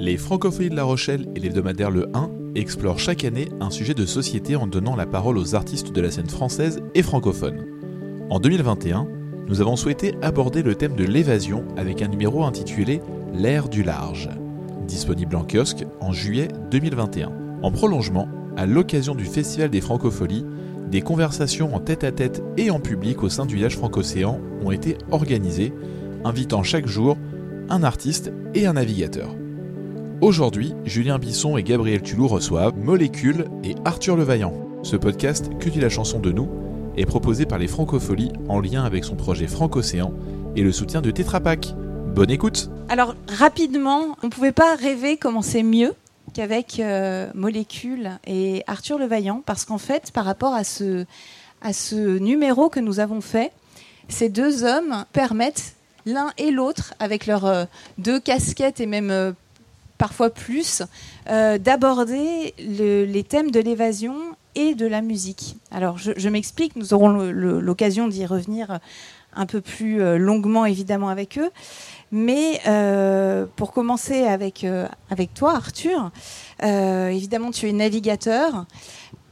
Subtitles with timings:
[0.00, 4.06] Les Francophonies de La Rochelle et l'hebdomadaire Le 1 explorent chaque année un sujet de
[4.06, 7.66] société en donnant la parole aux artistes de la scène française et francophone.
[8.30, 9.08] En 2021,
[9.48, 13.00] nous avons souhaité aborder le thème de l'évasion avec un numéro intitulé
[13.34, 14.30] L'ère du large,
[14.86, 17.32] disponible en kiosque en juillet 2021.
[17.62, 20.46] En prolongement, à l'occasion du Festival des Francopholies,
[20.92, 25.72] des conversations en tête-à-tête et en public au sein du village francocéan ont été organisées,
[26.24, 27.18] invitant chaque jour
[27.68, 29.34] un artiste et un navigateur.
[30.20, 34.52] Aujourd'hui, Julien Bisson et Gabriel Tulou reçoivent Molécule et Arthur Levaillant.
[34.82, 36.48] Ce podcast, Que dit la chanson de nous,
[36.96, 40.12] est proposé par les Francopholies en lien avec son projet Francocéan
[40.56, 41.68] et le soutien de Tetra Pak.
[42.16, 45.94] Bonne écoute Alors rapidement, on ne pouvait pas rêver comment c'est mieux
[46.34, 51.06] qu'avec euh, Molécule et Arthur Levaillant, parce qu'en fait, par rapport à ce,
[51.62, 53.52] à ce numéro que nous avons fait,
[54.08, 57.64] ces deux hommes permettent l'un et l'autre, avec leurs euh,
[57.98, 59.30] deux casquettes et même euh,
[59.98, 60.82] parfois plus,
[61.28, 64.14] euh, d'aborder le- les thèmes de l'évasion
[64.54, 65.56] et de la musique.
[65.70, 68.78] Alors je, m'explique, nous aurons l'occasion d'y revenir
[69.34, 71.50] un peu plus euh, longuement évidemment avec eux.
[72.10, 74.64] Mais euh, pour commencer avec,
[75.34, 76.10] toi, Arthur,
[76.62, 78.64] évidemment, tu es navigateur.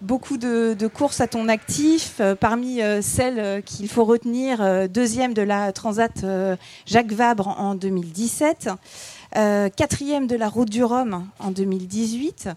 [0.02, 2.20] Beaucoup de, courses à ton actif.
[2.38, 6.22] Parmi celles qu'il faut retenir, deuxième de la Transat
[6.84, 12.48] Jacques Vabre en 2017, euh, quatrième de la Route du Rhum en 2018.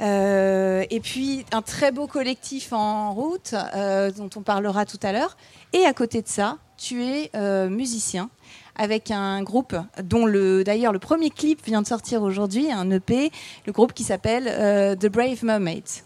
[0.00, 5.12] Euh, et puis un très beau collectif en route euh, dont on parlera tout à
[5.12, 5.36] l'heure.
[5.72, 8.28] Et à côté de ça, tu es euh, musicien
[8.76, 13.30] avec un groupe dont le d'ailleurs le premier clip vient de sortir aujourd'hui, un EP,
[13.66, 16.02] le groupe qui s'appelle euh, The Brave Mermaids.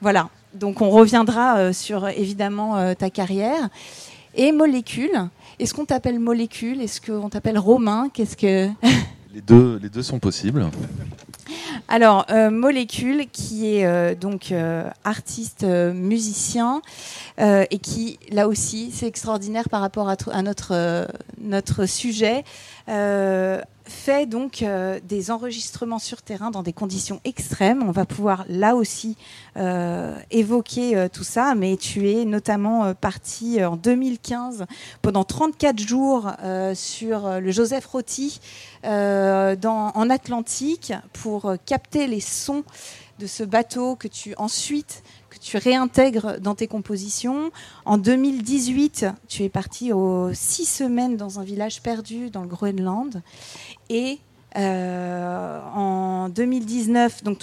[0.00, 0.28] Voilà.
[0.54, 3.68] Donc on reviendra euh, sur évidemment euh, ta carrière
[4.34, 5.28] et Molécule.
[5.60, 6.80] Est-ce qu'on t'appelle Molécule?
[6.80, 8.08] Est-ce qu'on t'appelle Romain?
[8.12, 8.68] Qu'est-ce que
[9.34, 10.66] Les deux, sont possibles.
[11.88, 16.82] Alors, euh, Molécule, qui est euh, donc euh, artiste, musicien,
[17.38, 22.44] et qui, là aussi, c'est extraordinaire par rapport à, à notre, sujet,
[23.84, 27.82] fait donc euh, des enregistrements sur terrain dans des conditions extrêmes.
[27.82, 29.16] On va pouvoir, là aussi,
[29.56, 34.66] euh, évoquer euh, tout ça, mais tu es notamment euh, parti euh, en 2015
[35.02, 38.40] pendant 34 jours euh, sur euh, le Joseph Rotti
[38.84, 42.64] euh, en Atlantique pour euh, capter les sons
[43.18, 45.02] de ce bateau que tu ensuite
[45.42, 47.50] tu réintègres dans tes compositions.
[47.84, 53.22] En 2018, tu es parti aux six semaines dans un village perdu dans le Groenland.
[53.90, 54.20] Et
[54.56, 57.40] euh, en 2019, donc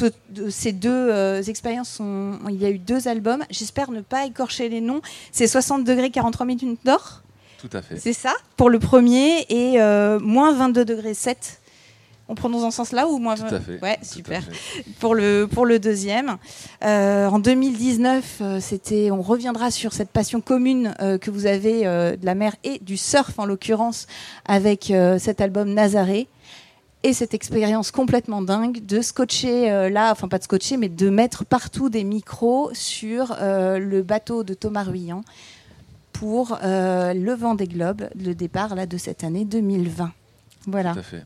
[0.50, 3.44] ces deux euh, expériences, sont, il y a eu deux albums.
[3.50, 5.02] J'espère ne pas écorcher les noms.
[5.32, 7.24] C'est 60 degrés 43 minutes d'or.
[7.60, 7.98] Tout à fait.
[7.98, 11.59] C'est ça pour le premier et euh, moins 22 degrés 7.
[12.30, 13.80] On prononce en ce sens-là ou moins Tout 20 à fait.
[13.82, 14.44] Ouais, Tout super.
[14.44, 14.84] fait.
[15.00, 16.38] Pour le pour le deuxième,
[16.86, 19.12] Euh, en 2019, euh, c'était.
[19.12, 22.96] On reviendra sur cette passion commune euh, que vous avez de la mer et du
[22.98, 24.08] surf en l'occurrence
[24.46, 26.28] avec cet album Nazaré.
[27.04, 31.10] Et cette expérience complètement dingue de scotcher euh, là, enfin pas de scotcher, mais de
[31.10, 35.24] mettre partout des micros sur euh, le bateau de Thomas Ruyant
[36.12, 40.12] pour euh, le vent des globes, le départ là de cette année 2020.
[40.68, 40.92] Voilà.
[40.92, 41.24] Tout à fait.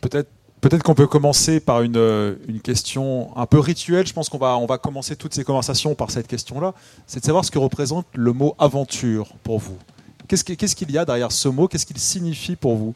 [0.00, 0.28] Peut-être
[0.60, 4.06] peut-être qu'on peut commencer par une, euh, une question un peu rituelle.
[4.08, 6.74] Je pense qu'on va, on va commencer toutes ces conversations par cette question-là.
[7.06, 9.78] C'est de savoir ce que représente le mot aventure pour vous.
[10.26, 11.68] Qu'est-ce qui- qu'est-ce qu'il y a derrière ce mot?
[11.68, 12.94] Qu'est-ce qu'il signifie pour vous,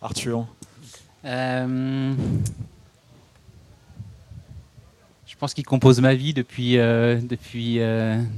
[0.00, 0.46] Arthur?
[1.24, 2.14] Euh,
[5.26, 7.80] je pense qu'il compose ma vie depuis, euh, depuis,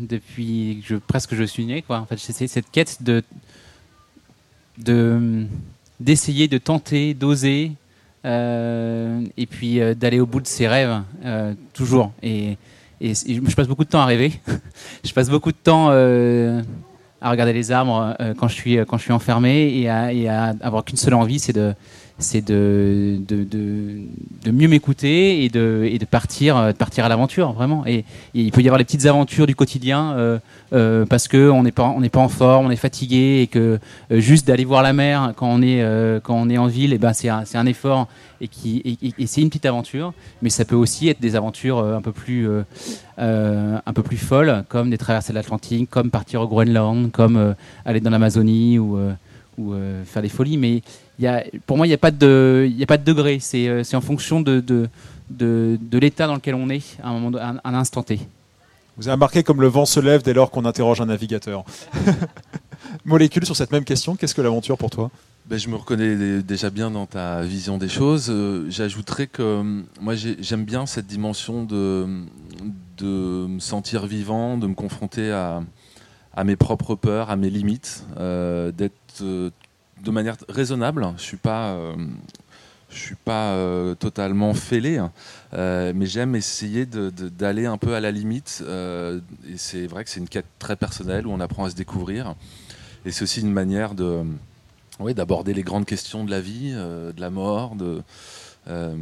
[0.01, 1.85] depuis presque que je suis né.
[1.91, 3.23] En fait, c'est cette quête de,
[4.79, 5.47] de,
[6.03, 7.73] d'essayer, de tenter, d'oser,
[8.25, 12.13] euh, et puis euh, d'aller au bout de ses rêves, euh, toujours.
[12.23, 12.57] Et,
[13.01, 14.33] je passe beaucoup de temps à rêver.
[15.05, 19.13] je passe beaucoup de temps à regarder les arbres quand, je suis, quand je suis
[19.13, 21.75] enfermé et à avoir qu'une seule envie, c'est de
[22.19, 27.09] c'est de, de, de, mieux m'écouter et de, et de partir, euh, de partir à
[27.09, 27.85] l'aventure, vraiment.
[27.87, 28.05] Et,
[28.35, 30.39] il peut y avoir les petites aventures du quotidien euh,
[30.73, 33.79] euh, parce qu'on n'est pas, pas en forme, on est fatigué et que
[34.11, 36.95] euh, juste d'aller voir la mer quand on est, euh, quand on est en ville,
[36.95, 38.09] et ben c'est un, un effort
[38.41, 40.15] et, et, c'est une petite aventure.
[40.41, 42.49] Mais ça peut aussi être des aventures un peu plus,
[43.19, 47.55] un peu plus folles, comme des traversées de l'Atlantique, comme partir au Groenland, comme
[47.85, 48.99] aller dans l'Amazonie ou,
[49.59, 50.57] ou euh, faire des folies.
[50.57, 50.83] Mais
[51.19, 53.05] il y a, pour moi, il n'y a, pas de- il y a pas de
[53.05, 53.39] degré.
[53.41, 54.89] C'est euh, en fonction de, de,
[55.31, 57.75] de, de l'état dans lequel on est à un, moment, de- à un, à un
[57.75, 58.21] instant T.
[58.99, 61.65] Vous avez remarqué comme le vent se lève dès lors qu'on interroge un navigateur.
[63.05, 65.11] Molécule, sur cette même question, qu'est-ce que l'aventure pour toi?
[65.47, 68.27] Ben, je me reconnais déjà bien dans ta vision des choses.
[68.31, 69.63] Euh, J'ajouterais que
[70.01, 72.07] moi j'ai- j'aime bien cette dimension de,
[72.99, 75.63] de me sentir vivant, de me confronter à,
[76.37, 81.07] à mes propres peurs, à mes limites, euh, d'être de manière raisonnable.
[81.17, 81.95] Je suis pas, euh,
[82.91, 85.13] je suis pas euh, totalement fêlé, hein.
[85.55, 88.63] Euh, mais j'aime essayer d'aller un peu à la limite.
[88.67, 91.75] euh, et c'est vrai que c'est une quête très personnelle où on apprend à se
[91.75, 92.35] découvrir.
[93.05, 94.23] Et c'est aussi une manière de
[95.01, 97.75] oui, d'aborder les grandes questions de la vie, euh, de la mort.
[98.69, 98.97] Euh,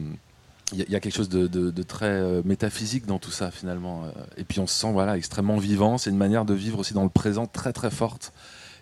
[0.73, 4.05] il y, a- quelque chose de, de- très euh, métaphysique dans tout ça finalement.
[4.05, 5.99] Euh, Et puis on se sent voilà extrêmement vivant.
[5.99, 8.33] C'est une manière de vivre aussi dans le présent très très forte.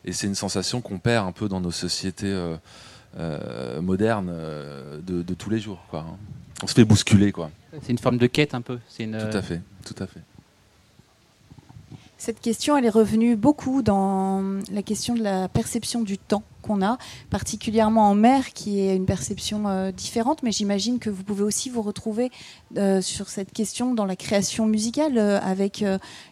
[0.05, 2.56] Et c'est une sensation qu'on perd un peu dans nos sociétés euh,
[3.19, 5.85] euh, modernes euh, de, de tous les jours.
[5.91, 6.17] Quoi, hein.
[6.62, 7.50] On se fait bousculer, quoi.
[7.83, 8.79] C'est une forme de quête un peu.
[8.99, 9.19] Une.
[9.19, 10.21] Tout à fait, tout à fait.
[12.20, 14.43] Cette question, est revenue beaucoup dans
[14.73, 16.99] la question de la perception du temps qu'on a,
[17.31, 21.70] particulièrement en mer, qui est une perception euh, différente, mais j'imagine que vous pouvez aussi
[21.70, 22.32] vous retrouver
[22.76, 25.85] euh, sur cette question dans la création musicale, euh, avec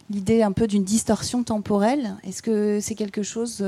[0.09, 2.17] l'idée un peu d'une distorsion temporelle.
[2.25, 3.65] Est-ce que c'est quelque chose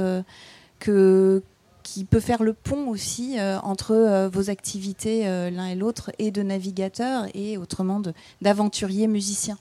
[0.82, 7.28] qui peut faire le pont aussi entre vos activités l'un et l'autre, et de navigateur,
[7.34, 8.02] et autrement
[8.42, 9.58] d'aventurier musicien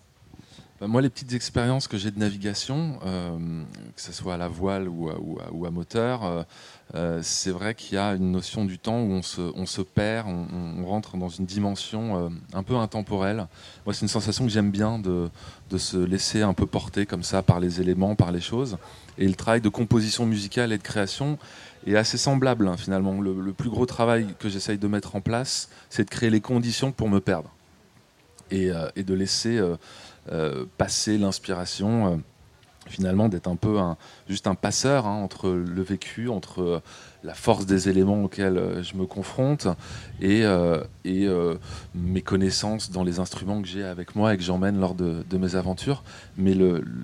[0.80, 3.36] Bah, moi, les petites expériences que j'ai de navigation, euh,
[3.96, 6.42] que ce soit à la voile ou à, moteur, euh,
[6.94, 9.22] euh, c'est vrai qu'il y a une notion du temps où on
[9.66, 13.48] se, perd, on, rentre dans une dimension un peu intemporelle.
[13.84, 15.28] Moi, c'est une sensation que j'aime bien de,
[15.76, 18.78] se laisser un peu porter comme ça par les éléments, par les choses.
[19.18, 21.38] Et le travail de composition musicale et de création
[21.88, 23.20] est assez semblable hein, finalement.
[23.20, 26.92] Le, plus gros travail que j'essaye de mettre en place, c'est de créer les conditions
[26.92, 27.50] pour me perdre
[28.50, 29.60] et, de laisser
[30.76, 32.16] passer l'inspiration, euh,
[32.86, 33.96] finalement d'être un peu un,
[34.28, 36.80] juste un passeur hein, entre le vécu, entre euh,
[37.24, 39.66] la force des éléments auxquels euh, je me confronte
[40.20, 41.56] et, euh, euh,
[41.94, 45.56] mes connaissances dans les instruments que j'ai avec moi et que j'emmène lors de, mes
[45.56, 46.02] aventures.
[46.36, 46.54] Mais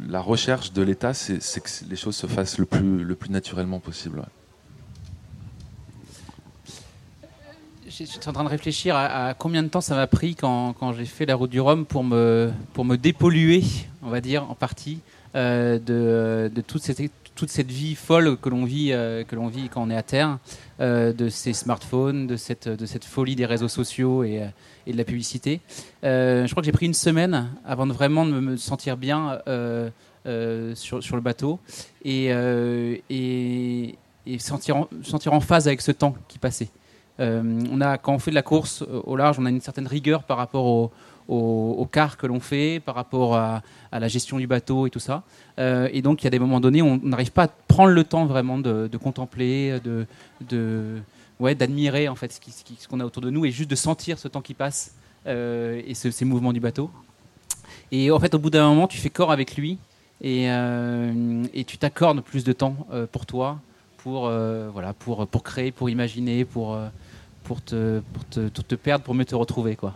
[0.09, 3.81] la recherche de l'état, c'est que les choses se fassent le plus, le plus naturellement
[3.81, 4.23] possible.
[7.97, 11.05] Je suis en train de réfléchir à, combien de temps ça m'a pris quand, j'ai
[11.05, 13.63] fait la route du Rhum pour me, pour me dépolluer,
[14.03, 14.99] on va dire, en partie,
[15.37, 17.01] euh, de, toute, cette,
[17.37, 20.39] toute cette vie folle que l'on vit, euh, vit quand on est à terre,
[20.81, 24.43] euh, de ces smartphones, de cette, de cette folie des réseaux sociaux et,
[24.89, 25.61] de la publicité.
[26.03, 29.39] Je crois que j'ai pris une semaine avant de vraiment me, sentir bien
[30.75, 31.61] sur, sur le bateau
[32.05, 32.31] et,
[33.09, 33.95] et,
[34.27, 36.71] et sentir, en, sentir en phase avec ce temps qui passait.
[37.21, 39.61] Euh, on a, quand on fait de la course euh, au large, on a une
[39.61, 40.91] certaine rigueur par rapport au,
[41.29, 43.63] au, quart que l'on fait, par rapport à,
[43.93, 45.23] la gestion du bateau et tout ça.
[45.59, 48.05] Euh, et donc, il y a des moments donnés, on n'arrive pas à prendre le
[48.05, 50.97] temps vraiment de, contempler, de,
[51.39, 54.29] ouais, d'admirer en fait ce, qu'on a autour de nous et juste de sentir ce
[54.29, 54.95] temps qui passe
[55.27, 56.91] et ce- ces mouvements du bateau.
[57.93, 59.79] Et en fait, au bout d'un moment, tu fais corps avec lui
[60.21, 60.49] et,
[61.67, 63.61] tu t'accordes plus de temps pour toi,
[63.99, 66.77] pour, voilà, pour, pour créer, pour imaginer, pour,
[67.45, 69.77] pour, te, pour te, te- perdre, pour mieux te retrouver.
[69.77, 69.95] Quoi.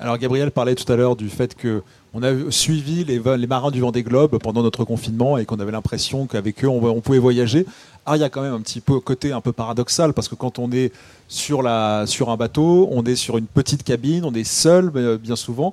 [0.00, 1.82] Alors Gabriel parlait tout à l'heure du fait que
[2.14, 5.72] on a suivi les, les marins du Vendée Globe pendant notre confinement et qu'on avait
[5.72, 7.66] l'impression qu'avec eux on, pouvait voyager.
[8.04, 10.34] Alors il y a quand même un petit peu côté un peu paradoxal parce que
[10.34, 10.92] quand on est
[11.28, 15.16] sur, la, sur un bateau, on est sur une petite cabine, on est seul euh,
[15.16, 15.72] bien souvent.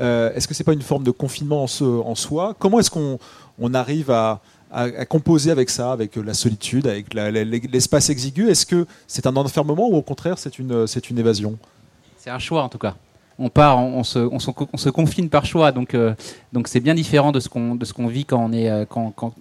[0.00, 2.54] Euh, est-ce que c'est pas une forme de confinement en, en soi?
[2.58, 3.18] Comment est-ce qu'on
[3.58, 4.40] on arrive à,
[4.72, 9.88] à- composer avec ça, avec la solitude, avec l'espace exigu Est-ce que c'est un enfermement
[9.88, 11.58] ou au contraire c'est une, une évasion?
[12.18, 12.94] C'est un choix en tout cas.
[13.40, 16.12] On part, on, se, on, se, on se confine par choix, donc euh,
[16.52, 18.84] donc c'est bien différent de ce qu'on vit quand on est euh,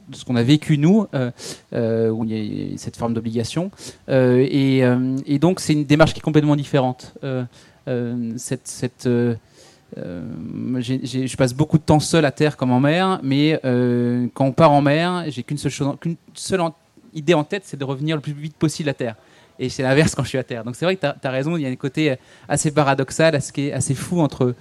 [0.09, 1.31] de ce qu'on a vécu nous, euh,
[1.73, 3.71] euh, où il y a cette forme d'obligation.
[4.09, 7.15] Euh, et, euh, donc c'est une démarche qui est complètement différente.
[7.23, 7.43] Euh,
[7.87, 8.33] euh,
[8.67, 9.17] cette
[9.97, 10.21] euh,
[10.81, 14.51] je passe beaucoup de temps seul à terre comme en mer, mais euh, quand on
[14.51, 16.61] part en mer, j'ai qu'une seule chose, qu'une seule
[17.13, 19.15] idée en tête, c'est de revenir le plus vite possible à terre.
[19.59, 20.63] Et c'est l'inverse quand je suis à terre.
[20.63, 22.15] Donc c'est vrai que tu as, raison, il y a un côté
[22.47, 24.53] assez paradoxal, assez, assez fou entre,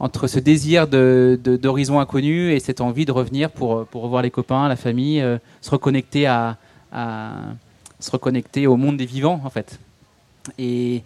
[0.00, 4.22] entre ce désir de- de- d'horizon inconnu et cette envie de revenir pour, pour revoir
[4.22, 6.56] les copains, la famille, euh, se reconnecter à-
[8.00, 9.78] se reconnecter au monde des vivants en fait.
[10.58, 11.02] Et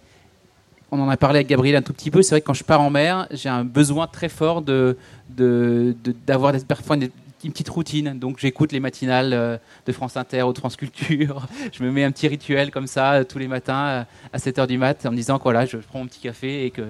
[0.91, 2.21] on en a parlé avec Gabriel un tout petit peu.
[2.21, 4.97] C'est vrai que quand je pars en mer, j'ai un besoin très fort de
[5.29, 7.09] de- de- d'avoir des- parfois une,
[7.51, 8.19] petite routine.
[8.19, 11.47] Donc j'écoute les matinales euh, de France Inter ou de France Culture.
[11.71, 14.67] je me mets un petit rituel comme ça euh, tous les matins euh, à 7h
[14.67, 16.83] du mat en me disant que voilà, je prends mon petit café et que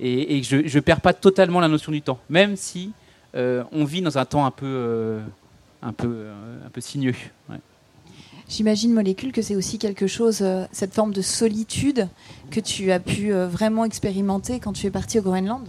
[0.00, 2.90] et, je ne perds pas totalement la notion du temps, même si
[3.34, 5.20] on vit dans un temps un peu,
[5.82, 6.26] un peu,
[6.66, 7.14] un peu sinueux.
[8.56, 12.06] J'imagine, Molécule, que c'est aussi quelque chose, euh, cette forme de solitude
[12.52, 15.66] que tu as pu euh, vraiment expérimenter quand tu es parti au Groenland?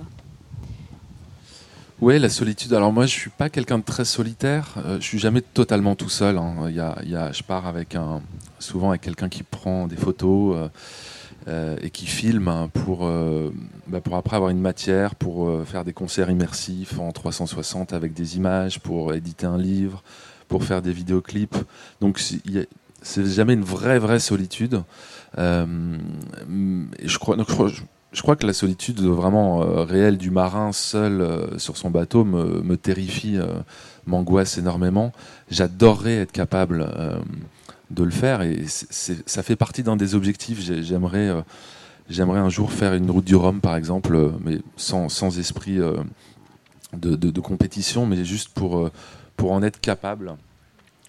[1.99, 2.71] Oui, la solitude.
[2.73, 4.75] Alors moi, je suis pas quelqu'un de très solitaire.
[4.85, 6.37] Euh, je suis jamais totalement tout seul.
[6.37, 6.53] hein.
[6.69, 6.79] Il y
[7.15, 8.21] a- je pars avec un,
[8.59, 10.69] souvent avec quelqu'un qui prend des photos
[11.47, 13.09] euh, et qui filme hein, pour,
[13.87, 18.37] bah, pour après avoir une matière, pour faire des concerts immersifs en 360 avec des
[18.37, 20.03] images, pour éditer un livre,
[20.47, 21.55] pour faire des vidéoclips.
[22.01, 22.41] Donc c'est-
[23.25, 24.81] jamais une vraie vraie solitude.
[25.37, 25.97] Euh,
[27.03, 32.23] je crois, que la solitude vraiment euh, réelle du marin seul euh, sur son bateau
[32.23, 33.37] me, terrifie,
[34.05, 35.11] m'angoisse énormément.
[35.49, 36.89] J'adorerais être capable
[37.91, 40.61] de le faire et ça fait partie d'un des objectifs.
[40.61, 41.29] J'ai- J'aimerais,
[42.09, 45.79] j'aimerais un jour faire une route du Rhum par exemple, mais sans, sans esprit
[46.93, 48.89] de, compétition, mais juste pour,
[49.37, 50.35] pour en être capable,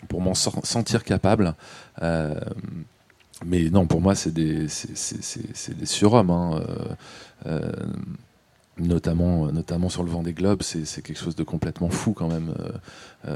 [0.08, 1.54] pour m'en sentir capable.
[2.02, 2.34] Euh,
[3.44, 6.30] mais non, pour moi, c'est des, des surhommes.
[6.30, 6.60] hein.
[6.60, 6.94] Euh,
[7.46, 7.72] euh,
[8.78, 12.52] notamment, notamment sur le vent des globes, c'est, quelque chose de complètement fou quand même.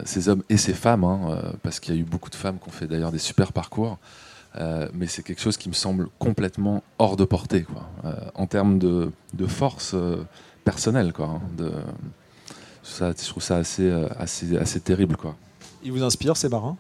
[0.05, 2.69] Ces hommes et ces femmes, hein, parce qu'il y a eu beaucoup de femmes qui
[2.69, 3.97] ont fait d'ailleurs des super parcours.
[4.59, 7.89] Mais c'est quelque chose qui me semble complètement hors de portée, quoi.
[8.35, 9.97] En termes de, de force
[10.63, 11.27] personnelle, quoi.
[11.29, 11.41] hein,
[12.91, 15.37] ça, je trouve ça assez, euh, assez, assez terrible, quoi.
[15.83, 16.77] Ils vous inspirent ces marins?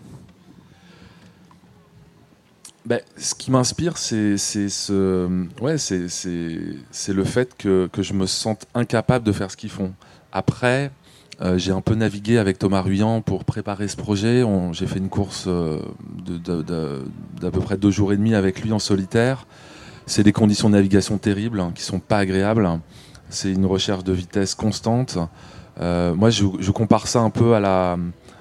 [2.86, 5.28] Ben, ce qui m'inspire, c'est c'est ce,
[5.60, 9.92] ouais, c'est le fait que, que je me sente incapable de faire ce qu'ils font.
[10.32, 10.90] Après,
[11.42, 14.44] euh, j'ai un peu navigué avec Thomas Ruyant pour préparer ce projet.
[14.72, 15.80] J'ai fait une course euh,
[17.40, 19.46] d'à peu près deux jours et demi avec lui en solitaire.
[20.06, 22.68] C'est des conditions de navigation terribles, hein, qui sont pas agréables.
[23.28, 25.18] C'est une recherche de vitesse constante.
[25.80, 27.96] Euh, moi, je, compare ça un peu à la,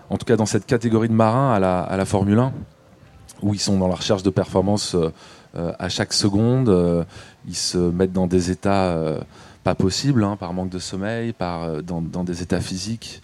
[0.10, 2.53] en tout cas dans cette catégorie de marins, à la, à la Formule 1
[3.41, 5.13] où ils sont dans la recherche de performance euh,
[5.55, 7.05] euh, à chaque seconde.
[7.48, 8.98] ils se mettent dans des états
[9.63, 13.22] pas possibles, hein, par manque de sommeil, par, dans, dans des états physiques.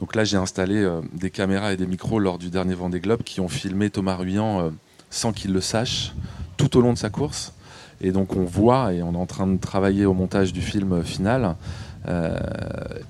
[0.00, 3.40] Donc là, j'ai installé des caméras et des micros lors du dernier Vendée Globe qui
[3.40, 4.72] ont filmé Thomas Ruyant
[5.10, 6.12] sans qu'il le sache
[6.56, 7.54] tout au long de sa course.
[8.00, 11.02] Et donc on voit, et on est en train de travailler au montage du film
[11.02, 11.56] final,
[12.08, 12.38] euh,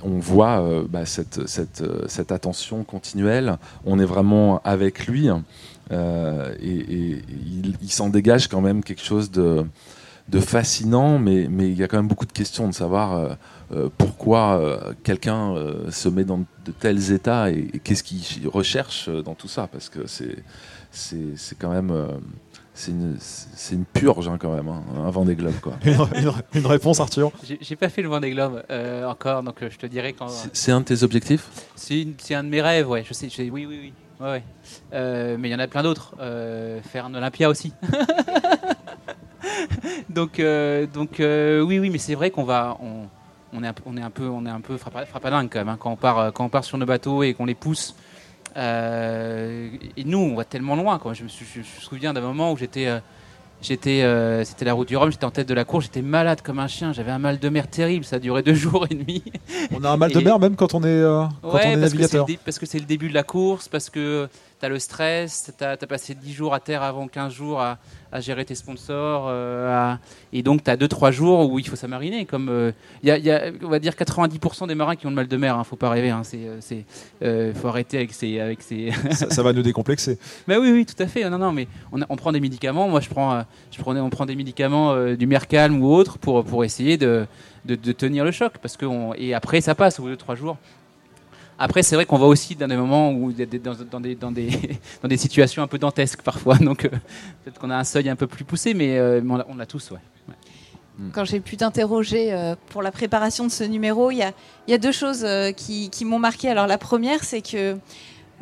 [0.02, 3.59] on voit euh, bah, euh, cette attention continuelle.
[3.85, 5.28] On est vraiment avec lui.
[5.90, 7.23] Et,
[7.81, 9.64] il, s'en dégage quand même quelque chose de,
[10.40, 13.37] fascinant, mais, il y a quand même beaucoup de questions de savoir
[13.97, 15.55] pourquoi quelqu'un
[15.90, 19.88] se met dans de tels états et, et qu'est-ce qu'il recherche dans tout ça, parce
[19.88, 21.93] que c'est quand même
[22.78, 25.75] c'est une, c'est une purge hein, quand même, hein, un vent des globes quoi.
[25.85, 25.92] une,
[26.23, 27.32] une- une réponse, Arthur?
[27.44, 30.28] J'ai j'ai pas fait le Vendée Globe euh, encore, donc euh, je te dirai quand.
[30.28, 31.49] C'est- C'est un de tes objectifs?
[31.75, 33.04] C'est une- c'est un de mes rêves, ouais.
[33.06, 33.92] Je sais, je sais- oui, oui, oui.
[34.20, 34.42] Ouais, ouais.
[34.94, 36.14] Euh, mais il y en a plein d'autres.
[36.20, 37.73] Euh, faire un Olympia aussi.
[40.11, 43.06] donc, euh, donc euh, oui, oui, mais c'est vrai qu'on va, on,
[43.56, 45.58] on est un, peu- on est un peu, on est un peu frappa- frappadingue quand
[45.61, 47.94] même hein, quand on part, quand on part sur nos bateaux et qu'on les pousse.
[48.58, 51.00] Euh, et nous, on va tellement loin.
[51.14, 52.98] Je me, je me souviens d'un moment où j'étais, euh,
[53.62, 55.10] j'étais, euh, c'était la route du Rhum.
[55.10, 55.84] J'étais en tête de la course.
[55.86, 56.92] J'étais malade comme un chien.
[56.92, 58.04] J'avais un mal de mer terrible.
[58.04, 59.22] Ça a duré deux jours et demi.
[59.74, 61.80] On a un mal de mer même quand on est, euh, quand Ouais, on est
[61.80, 62.26] parce que navigateur.
[62.44, 64.28] parce que c'est le début de la course, parce que
[64.60, 67.78] tu as le stress, tu as, passé 10 jours à terre avant 15 jours à,
[68.10, 69.98] à gérer tes sponsors, euh, à-
[70.32, 72.24] et donc tu as 2-3 jours où il faut s'amariner.
[72.24, 72.72] Comme euh,
[73.04, 75.14] il y, a, il y a, on va dire 90% des marins qui ont le
[75.16, 76.60] mal de mer, hein, faut pas rêver, hein, c'est, euh,
[77.22, 80.18] euh, faut arrêter avec ces, avec ces, ça, ça va nous décomplexer.
[80.48, 81.28] mais oui, oui, tout à fait.
[81.30, 82.88] Non, non, mais on, a- on prend des médicaments.
[82.88, 86.19] Moi, je prends, euh, je prenais, on prend des médicaments euh, du Mercalm ou autre
[86.19, 87.26] pour, pour essayer de,
[87.64, 88.55] de, de tenir le choc.
[88.62, 90.57] Parce que on- et après, ça passe au bout de trois jours.
[91.61, 94.49] Après, c'est vrai qu'on va aussi dans des moments où dans, dans des, dans, des,
[95.02, 96.57] dans des situations un peu dantesques parfois.
[96.59, 96.88] Donc, euh,
[97.45, 99.90] peut-être qu'on a un seuil un peu plus poussé, mais, euh, mais on l'a- tous,
[99.90, 99.99] ouais.
[101.12, 104.33] Quand j'ai pu t'interroger euh, pour la préparation de ce numéro, il y a,
[104.67, 106.49] il y a deux choses euh, qui, qui m'ont marqué.
[106.49, 107.76] Alors la première, c'est que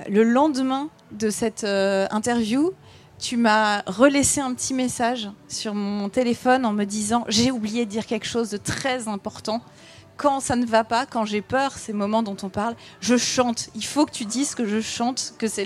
[0.08, 2.72] le lendemain de cette euh, interview,
[3.18, 7.90] tu m'as relaissé un petit message sur mon téléphone en me disant j'ai oublié de
[7.90, 9.62] dire quelque chose de très important.
[10.16, 13.68] Quand ça ne va pas, quand j'ai peur, ces moments dont on parle, je chante.
[13.74, 15.64] Il faut que tu dises que je chante, que c'est.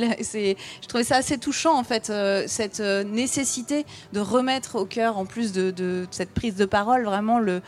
[0.82, 5.18] Je trouvais ça assez touchant en fait, euh, cette euh, nécessité de remettre au cœur,
[5.18, 7.62] en plus de, cette prise de parole, vraiment le,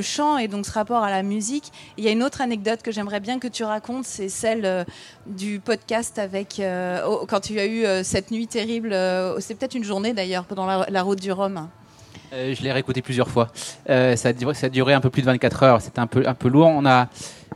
[0.00, 1.70] chant et donc ce rapport à la musique.
[1.98, 4.84] Il y a une autre anecdote que j'aimerais bien que tu racontes, c'est celle euh,
[5.26, 6.62] du podcast avec
[7.28, 8.96] quand tu as eu cette nuit terrible.
[9.40, 11.68] c'est peut-être une journée d'ailleurs pendant la route du Rhum.
[12.32, 13.48] Euh, je l'ai réécouté plusieurs fois.
[13.90, 15.80] Euh, ça, a duré, un peu plus de 24 heures.
[15.82, 16.68] C'était un peu, un peu lourd.
[16.68, 17.08] On a,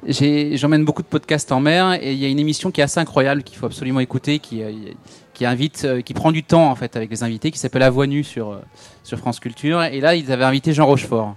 [0.06, 3.00] j'emmène beaucoup de podcasts en mer et il y a une émission qui est assez
[3.00, 4.73] incroyable qu'il faut absolument écouter, qui, euh,
[5.33, 8.06] qui invite, qui prend du temps en fait avec les invités, qui s'appelle La Voix
[8.06, 8.61] Nue sur
[9.02, 9.83] sur France Culture.
[9.83, 11.37] Et là, ils avaient invité Jean Rochefort.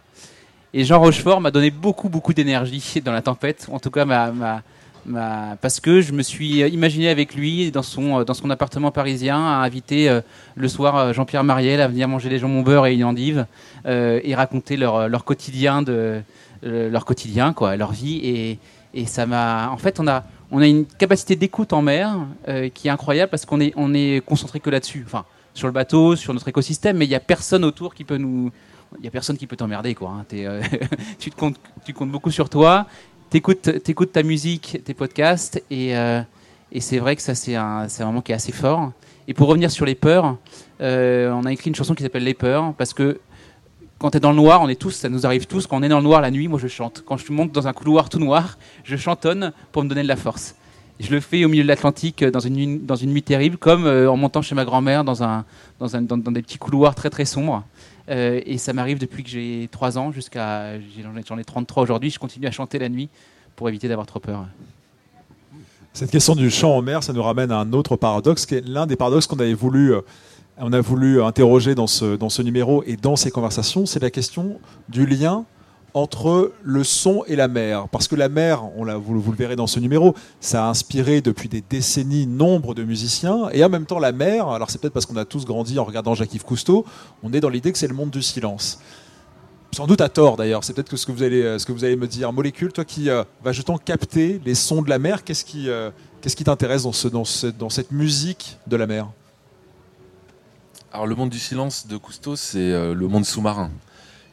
[0.73, 3.67] Et Jean Rochefort m'a donné beaucoup beaucoup d'énergie dans la tempête.
[3.71, 4.63] En tout cas, m'a
[5.09, 8.91] m'a- parce que je me suis imaginé avec lui dans son euh, dans son appartement
[8.91, 10.21] parisien à inviter euh,
[10.55, 13.45] le soir euh, Jean-Pierre Mariel à venir manger des jambons beurre et une endive
[13.85, 16.21] et raconter leur leur quotidien de
[16.63, 18.59] leur quotidien quoi, leur vie et
[18.93, 22.15] et ça m'a en fait on a on a une capacité d'écoute en mer
[22.73, 25.03] qui est incroyable parce qu'on est on est concentré que là-dessus.
[25.05, 28.17] Enfin, sur le bateau, sur notre écosystème, mais il y a personne autour qui peut
[28.17, 28.51] nous
[28.99, 30.11] il y a personne qui peut t'emmerder quoi.
[30.19, 30.25] hein.
[31.19, 32.85] Tu te comptes tu comptes beaucoup sur toi.
[33.29, 36.21] T'écoutes ta musique, tes podcasts et euh,
[36.79, 38.91] c'est vrai que ça c'est un moment qui est assez fort.
[39.27, 40.37] Et pour revenir sur les peurs,
[40.81, 43.19] euh, on a écrit une chanson qui s'appelle Les peurs parce que
[43.99, 45.83] quand tu es dans le noir, on est tous, ça nous arrive tous, quand on
[45.83, 47.03] est dans le noir la nuit, moi je chante.
[47.05, 50.15] Quand je monte dans un couloir tout noir, je chantonne pour me donner de la
[50.15, 50.55] force.
[50.99, 54.41] Je le fais au milieu de l'Atlantique euh, dans une, nuit- terrible, comme en montant
[54.41, 55.45] chez ma grand-mère dans, un,
[55.79, 57.63] dans, un, dans des petits couloirs très très sombres.
[58.09, 60.79] Euh, et ça m'arrive depuis que j'ai 3 ans jusqu'à.
[60.79, 63.09] j'ai- J'en ai, j'en ai 33 aujourd'hui, je continue à chanter la nuit
[63.55, 64.45] pour éviter d'avoir trop peur.
[65.93, 68.67] Cette question du chant en mer, ça nous ramène à un autre paradoxe, qui est
[68.67, 70.01] l'un des paradoxes qu'on avait voulu, euh,
[70.57, 74.09] on a voulu interroger dans ce, dans ce numéro et dans ces conversations, c'est la
[74.11, 75.45] question du lien
[75.93, 77.87] entre le son et la mer.
[77.89, 81.21] Parce que la mer, on l'a, vous, le verrez dans ce numéro, ça a inspiré
[81.21, 83.49] depuis des décennies nombre de musiciens.
[83.51, 85.83] Et en même temps, la mer, alors c'est peut-être parce qu'on a tous grandi en
[85.83, 86.85] regardant Jacques-Yves Cousteau,
[87.23, 88.79] on est dans l'idée que c'est le monde du silence.
[89.71, 91.83] Sans doute à tort d'ailleurs, c'est peut-être ce que vous allez, euh, ce que vous
[91.83, 92.33] allez me dire.
[92.33, 95.91] Molécule, toi qui euh, vas justement capter les sons de la mer, qu'est-ce qui, euh,
[96.21, 99.07] qui t'intéresse dans, ce- dans cette musique de la mer?
[100.91, 103.69] Alors le monde du silence de Cousteau, c'est euh, le monde sous-marin,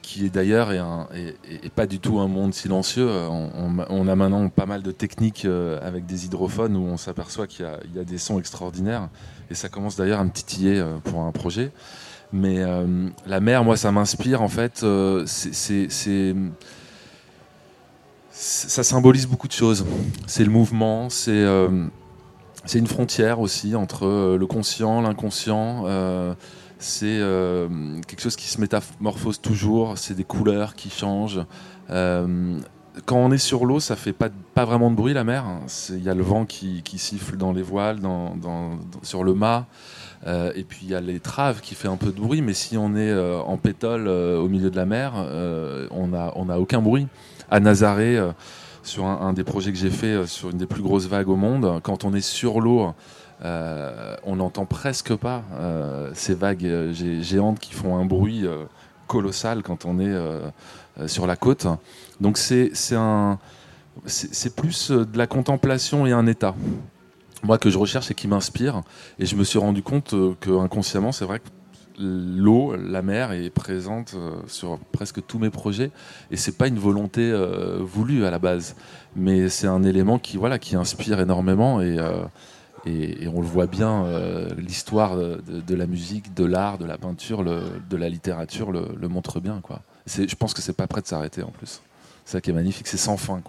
[0.06, 3.08] qui est d'ailleurs est, est- pas du tout un monde silencieux.
[3.10, 7.66] On, a maintenant pas mal de techniques euh, avec des hydrophones où on s'aperçoit qu'il
[7.92, 9.08] y, a- des sons extraordinaires,
[9.50, 11.72] et ça commence d'ailleurs à me titiller euh, pour un projet.
[12.32, 14.86] Mais euh, la mer, moi, ça m'inspire en fait.
[18.30, 19.84] ça symbolise beaucoup de choses.
[20.28, 21.42] C'est le mouvement, c'est
[22.78, 25.84] une frontière aussi entre le conscient, l'inconscient.
[26.78, 27.68] C'est euh,
[28.06, 29.96] quelque chose qui se métamorphose toujours.
[29.96, 31.40] C'est des couleurs qui changent.
[31.90, 32.58] Euh,
[33.04, 35.44] quand on est sur l'eau, ça fait pas, pas vraiment de bruit la mer.
[35.90, 39.66] Il y a le vent qui, qui siffle dans les voiles, dans, sur le mât.
[40.26, 42.42] Euh, et puis il y a les traves qui fait un peu de bruit.
[42.42, 45.12] Mais si on est en pétole au milieu de la mer,
[45.90, 47.06] on n'a on a aucun bruit.
[47.50, 48.18] À Nazaré,
[48.82, 51.36] sur un, un des projets que j'ai fait sur une des plus grosses vagues au
[51.36, 52.92] monde, quand on est sur l'eau,
[53.44, 58.44] euh, on n'entend presque pas euh, ces vagues euh, gé- géantes qui font un bruit
[59.06, 60.14] colossal quand on est
[61.06, 61.66] sur la côte.
[62.20, 62.70] Donc c'est
[64.56, 66.54] plus de la contemplation et un état.
[67.42, 68.82] Moi que je recherche et qui m'inspire.
[69.18, 71.48] Et je me suis rendu compte que inconsciemment, c'est vrai que
[71.98, 74.16] l'eau, la mer est présente
[74.48, 75.90] sur presque tous mes projets.
[76.30, 77.32] Et c'est pas une volonté
[77.80, 78.74] voulue à la base,
[79.14, 81.96] mais c'est un élément qui voilà qui inspire énormément et
[82.86, 87.44] et, on le voit bien, euh, l'histoire de, la musique, de l'art, de la peinture,
[87.44, 89.60] de la littérature le, montre bien.
[90.06, 91.80] Je pense que c'est pas prêt de s'arrêter en plus.
[92.24, 93.42] C'est ça qui est magnifique, c'est sans fin.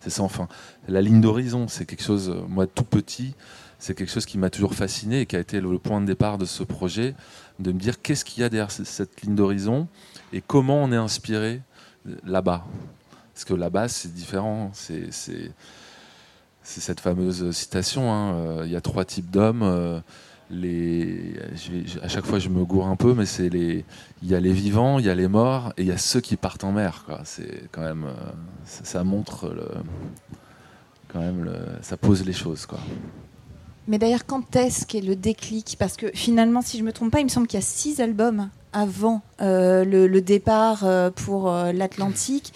[0.00, 0.48] C'est sans fin.
[0.88, 3.34] La ligne d'horizon, c'est quelque chose, euh, moi tout petit,
[3.78, 6.38] c'est quelque chose qui m'a toujours fasciné et qui a été le point de départ
[6.38, 7.14] de ce projet,
[7.58, 9.88] de me dire qu'est-ce qu'il y a derrière cette ligne d'horizon
[10.32, 11.62] et comment on est inspiré
[12.06, 12.64] euh, là-bas?
[13.34, 14.70] Parce que là-bas, c'est différent.
[16.66, 18.12] C'est, cette fameuse citation.
[18.12, 19.62] hein, euh, Il y a trois types d'hommes.
[19.62, 20.00] euh,
[22.02, 23.84] à chaque fois, je me gourre un peu, mais c'est les.
[24.22, 26.20] Il y a les vivants, il y a les morts, et il y a ceux
[26.20, 27.04] qui partent en mer.
[27.24, 28.04] C'est quand même.
[28.04, 28.32] euh,
[28.64, 29.54] ça, montre
[31.82, 32.66] ça pose les choses.
[33.88, 35.76] Mais d'ailleurs, quand est-ce qu'est le déclic?
[35.78, 38.00] Parce que finalement, si je me trompe pas, il me semble qu'il y a six
[38.00, 42.52] albums avant le, départ pour l'Atlantique,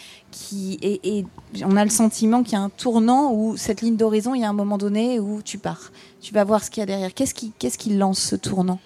[0.52, 1.24] et,
[1.64, 4.44] on a le sentiment qu'il y a un tournant où cette ligne d'horizon, il y
[4.44, 5.90] a un moment donné où tu pars,
[6.20, 7.12] tu vas voir ce qu'il y a derrière.
[7.14, 8.78] Qu'est-ce qui, lance ce tournant?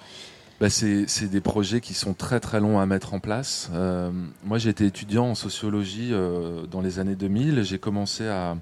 [0.60, 3.70] Bah, c'est des projets qui sont très très longs à mettre en place.
[3.72, 4.10] Euh,
[4.44, 7.62] moi, j'ai été étudiant en sociologie euh, dans les années 2000.
[7.62, 8.56] J'ai commencé à,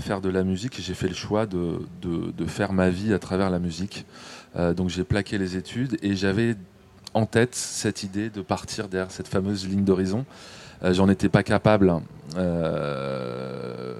[0.00, 1.78] faire de la musique et j'ai fait le choix de
[2.48, 4.06] faire ma vie à travers la musique.
[4.56, 6.56] Euh, donc, j'ai plaqué les études et j'avais
[7.14, 10.24] en tête cette idée de partir derrière cette fameuse ligne d'horizon.
[10.84, 12.00] Euh, J'en étais pas capable
[12.36, 13.94] euh,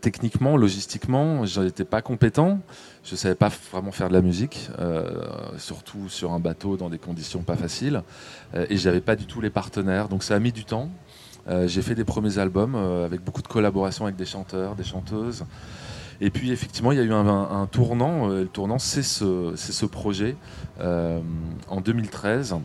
[0.00, 2.60] techniquement, logistiquement, j'en étais pas compétent.
[3.04, 5.22] Je savais pas vraiment faire de la musique, euh,
[5.58, 8.02] surtout sur un bateau dans des conditions pas faciles,
[8.54, 10.08] et j'avais pas du tout les partenaires.
[10.08, 10.90] Donc ça a mis du temps.
[11.66, 15.44] j'ai fait des premiers albums avec beaucoup de collaborations avec des chanteurs, des chanteuses.
[16.20, 18.28] Et puis effectivement, il y a eu un, tournant.
[18.28, 20.36] le tournant, c'est ce, ce, projet
[20.80, 22.56] en 2013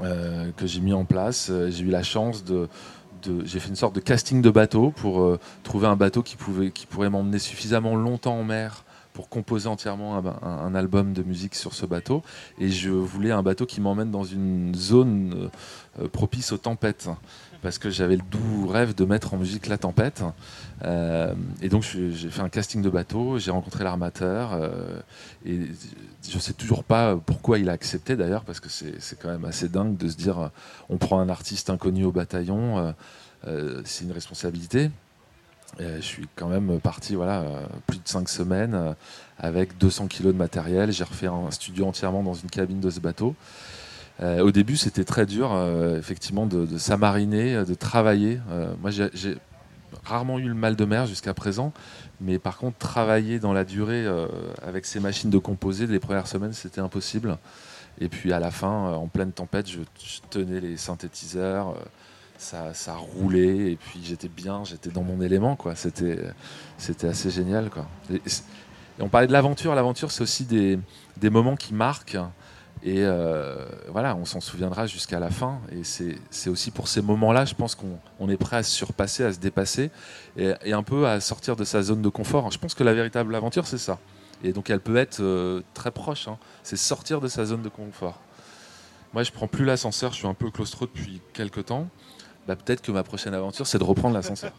[0.00, 1.50] que j'ai mis en place.
[1.68, 2.68] J'ai eu la chance de,
[3.44, 6.86] j'ai fait une sorte de casting de bateau pour trouver un bateau qui, pouvait, qui
[6.86, 11.86] pourrait m'emmener suffisamment longtemps en mer pour composer entièrement un, album de musique sur ce
[11.86, 12.22] bateau.
[12.58, 15.50] Et je voulais un bateau qui m'emmène dans une zone
[16.00, 17.08] euh, propice aux tempêtes.
[17.62, 20.22] Parce que j'avais le doux rêve de mettre en musique la tempête.
[20.84, 24.52] Euh, et donc j'ai fait un casting de bateau, j'ai rencontré l'armateur.
[24.52, 24.98] Euh,
[25.46, 25.60] et
[26.28, 29.44] je ne sais toujours pas pourquoi il a accepté d'ailleurs, parce que c'est quand même
[29.44, 30.50] assez dingue de se dire
[30.88, 32.94] on prend un artiste inconnu au bataillon,
[33.84, 34.90] c'est une responsabilité
[35.78, 38.92] je suis quand même parti voilà, euh, plus de 5 semaines euh,
[39.38, 40.92] avec 200 kilos de matériel.
[40.92, 43.34] J'ai refait un studio entièrement dans une cabine de ce bateau.
[44.20, 45.52] Euh, au début, c'était très dur,
[45.96, 48.40] effectivement, de, s'amariner, de travailler.
[48.80, 49.36] moi, j'ai
[50.04, 51.72] rarement eu le mal de mer jusqu'à présent,
[52.20, 54.06] mais par contre, travailler dans la durée
[54.62, 57.38] avec ces machines de composer, les premières semaines, c'était impossible.
[58.00, 59.80] Et puis à la fin, en pleine tempête, je
[60.30, 61.74] tenais les synthétiseurs
[62.42, 65.74] ça, roulait et puis j'étais bien, j'étais dans mon élément quoi.
[65.76, 67.86] C'était assez génial quoi.
[69.00, 70.78] On parlait de l'aventure, l'aventure c'est aussi des,
[71.30, 72.18] moments qui marquent
[72.84, 77.44] et euh, voilà, on s'en souviendra jusqu'à la fin et c'est aussi pour ces moments-là,
[77.44, 79.90] je pense qu'on est prêt à se surpasser, à se dépasser
[80.36, 82.50] et, un peu à sortir de sa zone de confort.
[82.50, 83.98] Je pense que la véritable aventure c'est ça.
[84.42, 86.38] Et donc elle peut être euh, très proche, hein.
[86.64, 88.20] c'est sortir de sa zone de confort.
[89.12, 91.86] Moi, je prends plus l'ascenseur, je suis un peu claustro depuis quelques temps
[92.46, 94.52] bah, peut-être que ma prochaine aventure, c'est de reprendre l'ascenseur.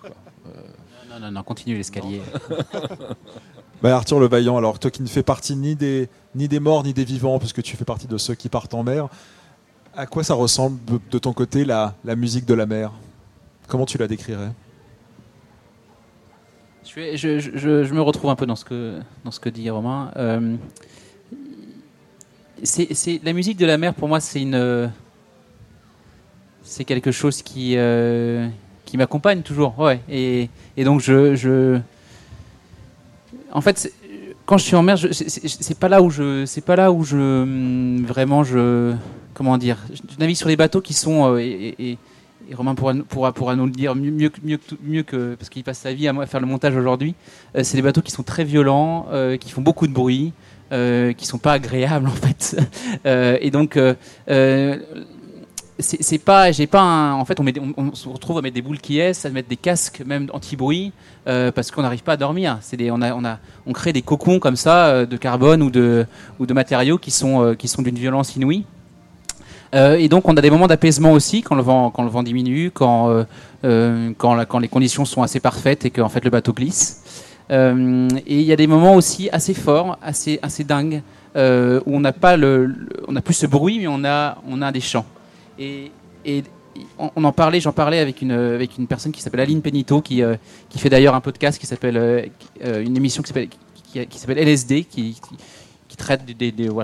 [1.09, 2.21] Non, non, non, continue l'escalier.
[3.83, 6.83] bah, Arthur Le Vaillant, alors toi qui ne fais partie ni des, ni des morts
[6.85, 9.09] ni des vivants, puisque tu fais partie de ceux qui partent en mer,
[9.93, 10.79] à quoi ça ressemble
[11.11, 12.93] de, ton côté la, la, musique de la mer?
[13.67, 14.53] Comment tu la décrirais?
[16.85, 20.11] Je, je, je, me retrouve un peu dans ce que, dans ce que dit Romain.
[20.15, 20.55] Euh,
[22.63, 24.45] c'est, la musique de la mer, pour moi, c'est
[26.85, 28.47] quelque chose qui, euh,
[28.85, 29.77] qui m'accompagne toujours.
[29.77, 29.99] Ouais.
[30.09, 31.81] Et, et donc, je,
[33.53, 33.93] En fait,
[34.45, 36.45] quand je suis en mer, c'est pas là où je.
[36.45, 37.17] C'est pas là où je.
[37.17, 38.93] Hum, vraiment, je.
[39.33, 41.35] Comment dire Je navigue sur des bateaux qui sont.
[41.35, 41.97] Euh, et,
[42.53, 45.35] Romain pourra, pourra, nous le dire mieux, mieux, mieux, que.
[45.35, 47.15] Parce qu'il passe sa vie à faire le montage aujourd'hui.
[47.55, 49.07] Euh, c'est des bateaux qui sont très violents,
[49.39, 50.33] qui font beaucoup de bruit.
[50.71, 52.57] Euh, qui sont pas agréables en fait.
[53.05, 53.77] et donc
[55.83, 59.25] c'est pas j'ai pas en fait on, se retrouve à mettre des boules qui est
[59.25, 60.93] à mettre des casques même anti-bruit
[61.27, 62.57] euh, parce qu'on n'arrive pas à dormir.
[62.61, 65.69] C'est on a on a on crée des cocons comme ça euh, de carbone ou
[65.69, 66.05] de
[66.39, 68.65] ou de matériaux qui sont euh, qui sont d'une violence inouïe.
[69.75, 72.69] Et donc on a des moments d'apaisement aussi quand le vent quand le vent diminue
[72.69, 73.25] quand
[73.63, 77.31] quand, quand les conditions sont assez parfaites et que en fait le bateau glisse.
[77.49, 77.55] Et
[78.27, 81.01] il y a des moments aussi assez forts assez assez dingues
[81.35, 85.07] où on n'a plus ce bruit mais on a on a des chants
[85.59, 85.91] et,
[86.97, 90.35] on, en parlait, j'en parlais avec une, personne qui s'appelle Aline Penito, qui, euh,
[90.69, 92.25] qui fait d'ailleurs un podcast qui s'appelle, euh,
[92.63, 95.15] euh, une émission qui s'appelle, LSD, qui,
[95.95, 96.21] traite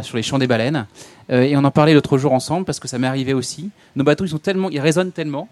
[0.03, 0.85] sur les chants des baleines.
[1.29, 3.71] et on en parlait l'autre jour ensemble parce que ça m'est arrivé aussi.
[3.95, 5.49] Nos bateaux, ils, sont tellement, ils résonnent tellement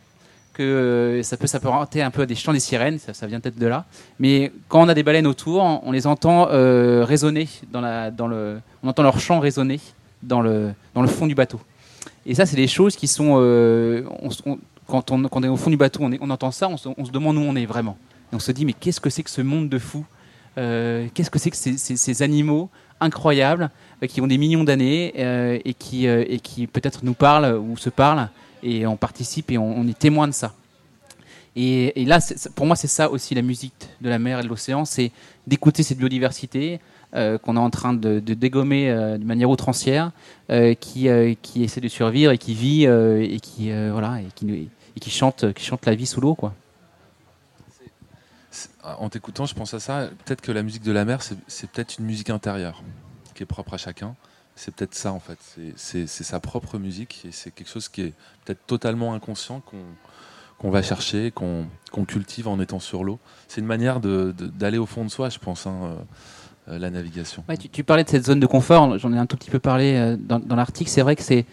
[0.54, 3.66] que ça peut s'apparenter un peu à des chants des sirènes, ça, vient peut-être de
[3.66, 3.86] là.
[4.20, 6.46] Mais quand on a des baleines autour, on les entend
[7.04, 7.82] résonner dans,
[8.28, 9.80] le, on entend leur chant résonner
[10.22, 10.76] dans le
[11.08, 11.60] fond du bateau.
[12.28, 13.38] Et ça, c'est des choses qui sont.
[13.40, 14.04] Euh,
[14.86, 17.56] quand, on, est au fond du bateau, on, entend ça, on se, demande où on
[17.56, 17.98] est vraiment.
[18.32, 20.06] Et on se dit, mais qu'est-ce que c'est que ce monde de fous
[20.58, 23.70] euh, Qu'est-ce que c'est que ces, animaux incroyables
[24.04, 25.14] euh, qui ont des millions d'années
[25.66, 28.30] et qui, et qui peut-être nous parlent ou se parlent
[28.62, 30.54] et on participe et on, est témoin de ça.
[31.56, 32.20] Et là,
[32.56, 35.12] pour moi, c'est ça aussi la musique de la mer et de l'océan, c'est
[35.48, 36.80] d'écouter cette biodiversité,
[37.16, 40.12] euh, qu'on est en train de, dégommer euh, de manière outrancière,
[40.50, 41.08] euh, qui,
[41.42, 45.86] qui essaie de survivre et qui vit et qui voilà et qui, chante qui chante
[45.86, 46.54] la vie sous l'eau quoi.
[48.84, 50.10] En t'écoutant, je pense à ça.
[50.26, 52.84] Peut-être que la musique de la mer, c'est peut-être une musique intérieure
[53.36, 54.16] qui est propre à chacun.
[54.56, 55.40] C'est peut-être ça en fait.
[55.78, 59.62] C'est sa propre musique et c'est quelque chose qui est peut-être totalement inconscient
[60.58, 61.70] qu'on va chercher, qu'on
[62.06, 63.20] cultive en étant sur l'eau.
[63.48, 65.68] C'est une manière d'aller au fond de soi, je pense.
[65.68, 65.96] Hein.
[66.70, 67.44] Euh, la navigation.
[67.72, 70.18] tu, parlais de cette zone de confort, j'en ai un tout petit peu parlé euh,
[70.20, 70.90] dans, l'article.
[70.90, 71.46] C'est vrai que c'est,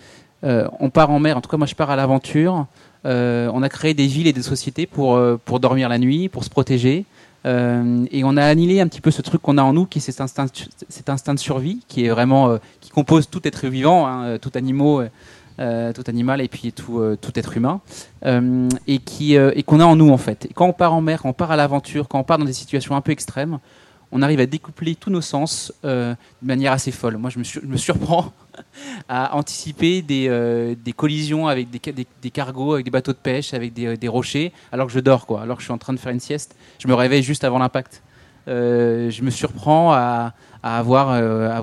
[0.42, 1.36] euh, on part en mer.
[1.36, 2.66] En tout cas, moi, je pars à l'aventure.
[3.04, 6.50] on a créé des villes et des sociétés pour pour dormir la nuit, pour se
[6.50, 7.04] protéger.
[7.44, 10.02] et on a annihilé un petit peu ce truc qu'on a en nous, qui est
[10.02, 15.10] cet instinct, de survie, qui est vraiment, qui compose tout être vivant, hein, tout animal
[15.56, 17.80] tout animal et puis tout, tout être humain,
[18.88, 20.46] et qui et qu'on a en nous en fait.
[20.46, 22.46] Et quand on part en mer, quand on part à l'aventure, quand on part dans
[22.46, 23.60] des situations un peu extrêmes,
[24.14, 27.18] on arrive à découpler tous nos sens de manière assez folle.
[27.18, 28.32] Moi, je me, surprends
[29.08, 33.96] à anticiper des, euh, collisions avec des, cargos, avec des bateaux de pêche, avec des,
[33.96, 36.12] des, rochers, alors que je dors, quoi, alors que je suis en train de faire
[36.12, 36.56] une sieste.
[36.78, 38.02] Je me réveille juste avant l'impact.
[38.46, 41.60] Euh, je me surprends à, avoir, euh,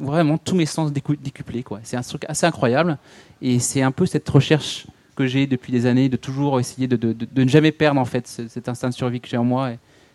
[0.00, 1.64] vraiment tous mes sens décuplés.
[1.82, 2.98] C'est un truc assez incroyable.
[3.42, 4.86] Et c'est un peu cette recherche
[5.16, 8.68] que j'ai depuis des années de toujours essayer de, ne jamais perdre en fait cet
[8.68, 9.70] instinct de survie que j'ai en moi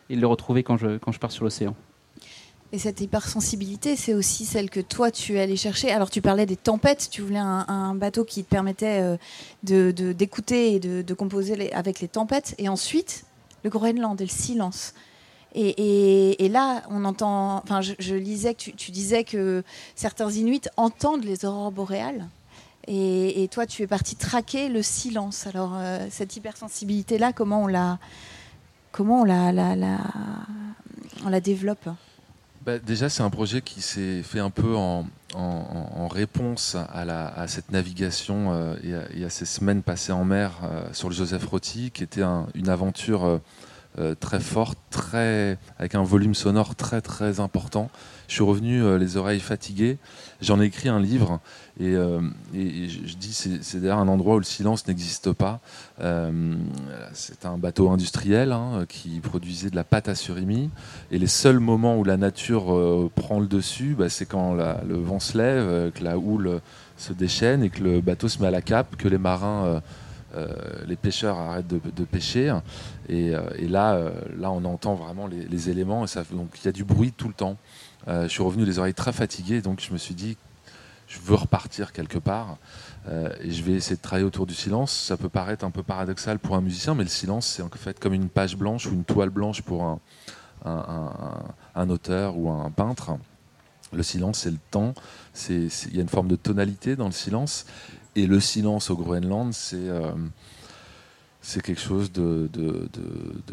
[0.10, 1.76] et, le retrouver quand je, quand je pars sur l'océan.
[2.72, 5.92] Et cette hypersensibilité, c'est aussi celle que toi, tu es allé chercher.
[5.92, 9.18] Alors, tu parlais des tempêtes, tu voulais un, bateau qui te permettait euh,
[9.64, 12.56] de d'écouter et de, composer avec les tempêtes.
[12.58, 13.26] Et ensuite,
[13.64, 14.94] le Groenland et le silence.
[15.54, 17.58] Et, là, on entend.
[17.64, 19.64] Enfin, je, lisais que tu, disais que
[19.96, 22.28] certains Inuits entendent les aurores boréales.
[22.88, 25.48] Et, toi, tu es parti traquer le silence.
[25.48, 28.00] Alors, euh, cette hypersensibilité-là, comment on la,
[28.96, 29.52] comment on la,
[31.42, 31.90] développe
[32.66, 35.06] bah, déjà, c'est un projet qui s'est fait un peu en,
[36.08, 38.76] réponse à, cette navigation euh,
[39.14, 42.70] et, à, ces semaines passées en mer euh, sur le Joseph Rotti, qui était une
[42.70, 43.40] aventure euh,
[44.20, 47.90] très forte, très, avec un volume sonore très très important.
[48.28, 49.98] Je suis revenu les oreilles fatiguées.
[50.42, 51.40] J'en ai écrit un livre
[51.80, 55.60] et, je dis c'est d'ailleurs un endroit où le silence n'existe pas.
[57.14, 60.70] c'est un bateau industriel hein, qui produisait de la pâte à surimi
[61.12, 64.96] et les seuls moments où la nature euh, prend le dessus, bah, c'est quand le
[64.96, 66.62] vent se lève, euh, que la houle
[66.98, 69.80] se déchaîne et que le bateau se met à la cape, que les marins, euh,
[70.88, 72.54] les pêcheurs arrêtent de, pêcher.
[73.10, 73.32] Et,
[73.68, 76.04] là, là, on entend vraiment les, éléments.
[76.04, 77.58] Et ça, donc il y a du bruit tout le temps.
[78.08, 80.38] je suis revenu les oreilles très fatiguées, donc je me suis dit,
[81.08, 82.58] je veux repartir quelque part.
[83.08, 84.92] et je vais essayer de travailler autour du silence.
[84.92, 88.00] Ça peut paraître un peu paradoxal pour un musicien, mais le silence, c'est en fait
[88.00, 90.00] comme une page blanche ou une toile blanche pour un,
[90.66, 93.18] un, auteur ou un peintre.
[93.94, 94.94] Le silence, c'est le temps.
[95.50, 97.66] Il y a une forme de tonalité dans le silence.
[98.18, 100.12] Et le silence au Groenland, c'est euh,
[101.62, 102.50] quelque chose de,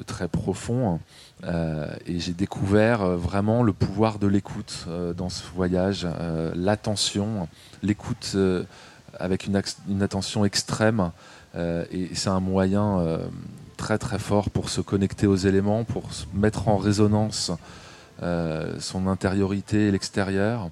[0.07, 1.01] très profond.
[1.42, 6.07] Euh, et j'ai découvert euh, vraiment le pouvoir de l'écoute dans ce voyage,
[6.55, 7.48] l'attention,
[7.83, 8.37] l'écoute
[9.18, 11.11] avec une, attention extrême.
[11.57, 13.18] et c'est un moyen
[13.77, 17.51] très très fort pour se connecter aux éléments, pour mettre en résonance
[18.79, 20.70] son intériorité et l'extérieur.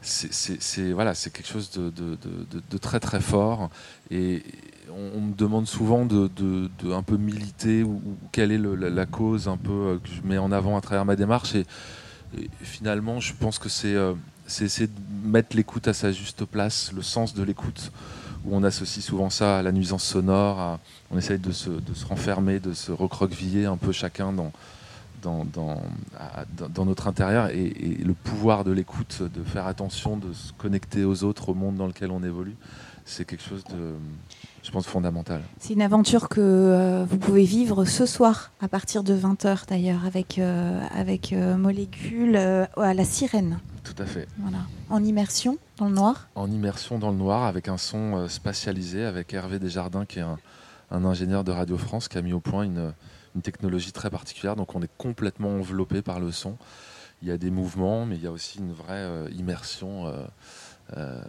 [0.00, 3.70] Euh, c'est voilà, quelque chose de, de, très très fort.
[4.10, 4.42] Et
[4.90, 6.30] on, me demande souvent de,
[6.92, 8.00] un peu militer ou,
[8.32, 11.16] quelle est la, cause un peu euh, que je mets en avant à travers ma
[11.16, 11.54] démarche.
[11.54, 11.66] Et,
[12.60, 13.96] finalement je pense que c'est
[14.46, 17.90] c'est de mettre l'écoute à sa juste place, le sens de l'écoute
[18.44, 20.78] où on associe souvent ça à la nuisance sonore,
[21.10, 21.70] on essaye de se,
[22.08, 24.52] renfermer, de se recroqueviller un peu chacun dans,
[25.22, 31.24] dans, notre intérieur et, le pouvoir de l'écoute, de faire attention, de se connecter aux
[31.24, 32.56] autres, au monde dans lequel on évolue,
[33.04, 33.94] c'est quelque chose de,
[34.62, 35.42] je pense, fondamental.
[35.58, 40.04] C'est une aventure que euh, vous pouvez vivre ce soir à partir de 20h d'ailleurs
[40.04, 43.58] avec, euh, avec euh, Molécule à la sirène.
[43.84, 44.28] Tout à fait.
[44.38, 44.58] Voilà.
[44.90, 49.32] En immersion dans le noir En immersion dans le noir avec un son spatialisé avec
[49.32, 50.38] Hervé Desjardins qui est un,
[50.90, 52.92] un ingénieur de Radio France qui a mis au point une,
[53.34, 54.56] une technologie très particulière.
[54.56, 56.56] Donc on est complètement enveloppé par le son.
[57.22, 60.06] Il y a des mouvements, mais il y a aussi une vraie euh, immersion.
[60.06, 60.24] Euh,
[60.96, 61.20] euh,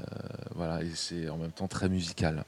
[0.56, 2.46] voilà, et c'est en même temps très musical.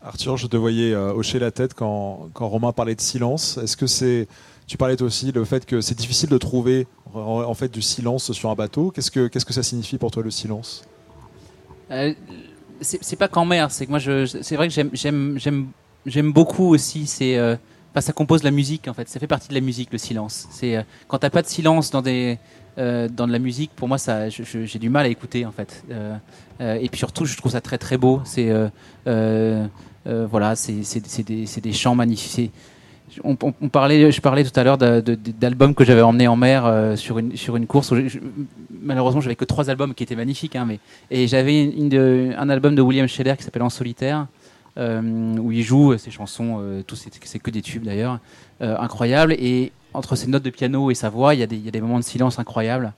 [0.00, 3.58] Arthur, je te voyais hocher la tête quand, quand Romain parlait de silence.
[3.58, 4.26] Est-ce que c'est
[4.66, 8.48] tu parlais aussi le fait que c'est difficile de trouver en fait du silence sur
[8.48, 8.90] un bateau.
[8.90, 10.84] Qu'est-ce que qu'est-ce que ça signifie pour toi le silence?
[12.80, 15.38] C'est pas qu'en mer, c'est que moi je, c'est vrai que j'aime
[16.06, 17.06] j'aime beaucoup aussi
[17.94, 19.08] c'est ça compose la musique en fait.
[19.08, 20.46] Ça fait partie de la musique, le silence.
[20.50, 22.38] C'est euh, quand t'as pas de silence dans des
[22.78, 25.82] euh, dans de la musique, pour moi, ça, j'ai du mal à écouter en fait.
[25.90, 26.16] Euh,
[26.60, 28.20] et puis surtout, je trouve ça très très beau.
[28.24, 28.52] C'est
[30.04, 32.52] voilà, c'est des, des, chants magnifiques.
[33.24, 37.36] On, parlait, je parlais tout à l'heure d'albums que j'avais emmenés en mer sur, une,
[37.36, 37.92] sur une course.
[38.70, 40.78] malheureusement, j'avais que trois albums qui étaient magnifiques, hein, mais,
[41.10, 41.72] et j'avais
[42.38, 44.24] un album de William Scheller qui s'appelle En solitaire, euh,
[44.78, 48.20] où il joue ses chansons, euh, c'est que des tubes d'ailleurs,
[48.60, 49.32] euh, incroyables.
[49.32, 52.04] Et entre ses notes de piano et sa voix, il y, a des, moments de
[52.04, 52.92] silence incroyables.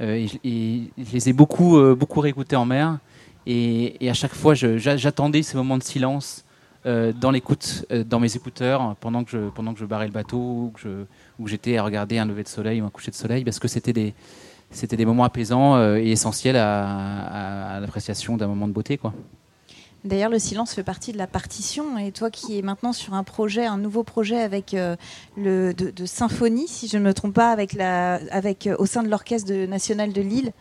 [0.00, 2.98] Et, je les ai beaucoup, beaucoup réécoutés en mer.
[3.46, 6.44] Et, à chaque fois, j'attendais ces moments de silence
[6.84, 10.72] dans l'écoute, dans mes écouteurs, pendant que je, pendant que je barrais le bateau, ou
[10.74, 11.06] que
[11.46, 13.94] j'étais à regarder un lever de soleil ou un coucher de soleil, parce que c'était
[13.94, 14.14] des,
[14.70, 18.98] c'était des moments apaisants et essentiels à, l'appréciation d'un moment de beauté.
[18.98, 19.14] Quoi.
[20.04, 21.96] D'ailleurs, le silence fait partie de la partition.
[21.98, 24.76] Et toi qui es maintenant sur un projet, un nouveau projet avec
[25.36, 29.08] le, de, symphonie, si je ne me trompe pas, avec la, avec, au sein de
[29.08, 30.52] l'Orchestre national de Lille,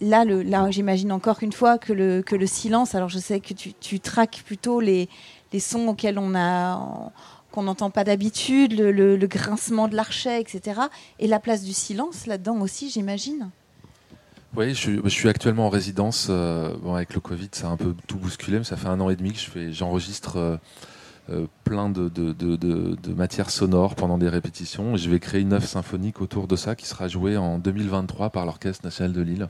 [0.00, 3.52] là, là j'imagine encore qu'une fois que le, que le silence, alors je sais que
[3.52, 5.08] tu, tu traques plutôt les,
[5.52, 7.12] les sons auxquels on a
[7.50, 10.82] qu'on n'entend pas d'habitude, le, grincement de l'archet, etc.
[11.18, 13.50] Et la place du silence là-dedans aussi, j'imagine.
[14.56, 16.26] Oui, je suis, actuellement en résidence.
[16.28, 18.98] Euh, bon, avec le Covid, ça a un peu tout bousculé, mais ça fait un
[18.98, 20.56] an et demi que je fais, j'enregistre euh,
[21.30, 22.10] euh, plein de,
[23.14, 24.96] matières sonores pendant des répétitions.
[24.96, 28.44] Je vais créer une œuvre symphonique autour de ça qui sera jouée en 2023 par
[28.44, 29.48] l'Orchestre national de Lille.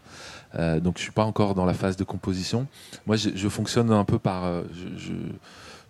[0.83, 2.67] Donc je suis pas encore dans la phase de composition.
[3.07, 4.45] Moi, je, fonctionne un peu par...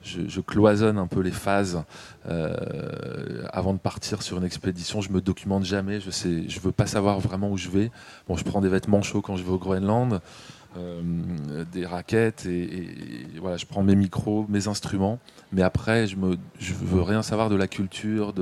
[0.03, 1.83] je, cloisonne un peu les phases
[2.29, 5.01] euh, avant de partir sur une expédition.
[5.01, 6.01] Je me documente jamais.
[6.01, 7.91] Je sais, je veux pas savoir vraiment où je vais.
[8.29, 10.21] Bon, je prends des vêtements chauds quand je vais au Groenland.
[10.77, 11.03] Euh,
[11.73, 12.87] des raquettes et,
[13.41, 15.19] voilà, je prends mes micros, mes instruments,
[15.51, 18.33] mais après je me, je veux rien savoir de la culture,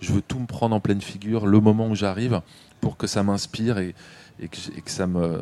[0.00, 2.40] je veux tout me prendre en pleine figure le moment où j'arrive
[2.80, 3.94] pour que ça m'inspire et,
[4.48, 5.38] que, ça me,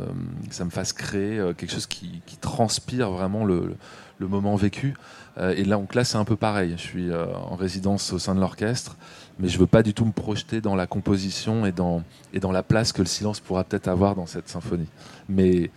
[0.71, 3.77] fasse créer euh, quelque chose qui, transpire vraiment le,
[4.21, 4.95] moment vécu.
[5.39, 6.75] Euh, et là, donc là, c'est un peu pareil.
[6.77, 8.97] Je suis en résidence au sein de l'orchestre,
[9.39, 12.53] mais je veux pas du tout me projeter dans la composition et dans, et dans
[12.53, 14.89] la place que le silence pourra peut-être avoir dans cette symphonie.
[15.29, 15.71] Mais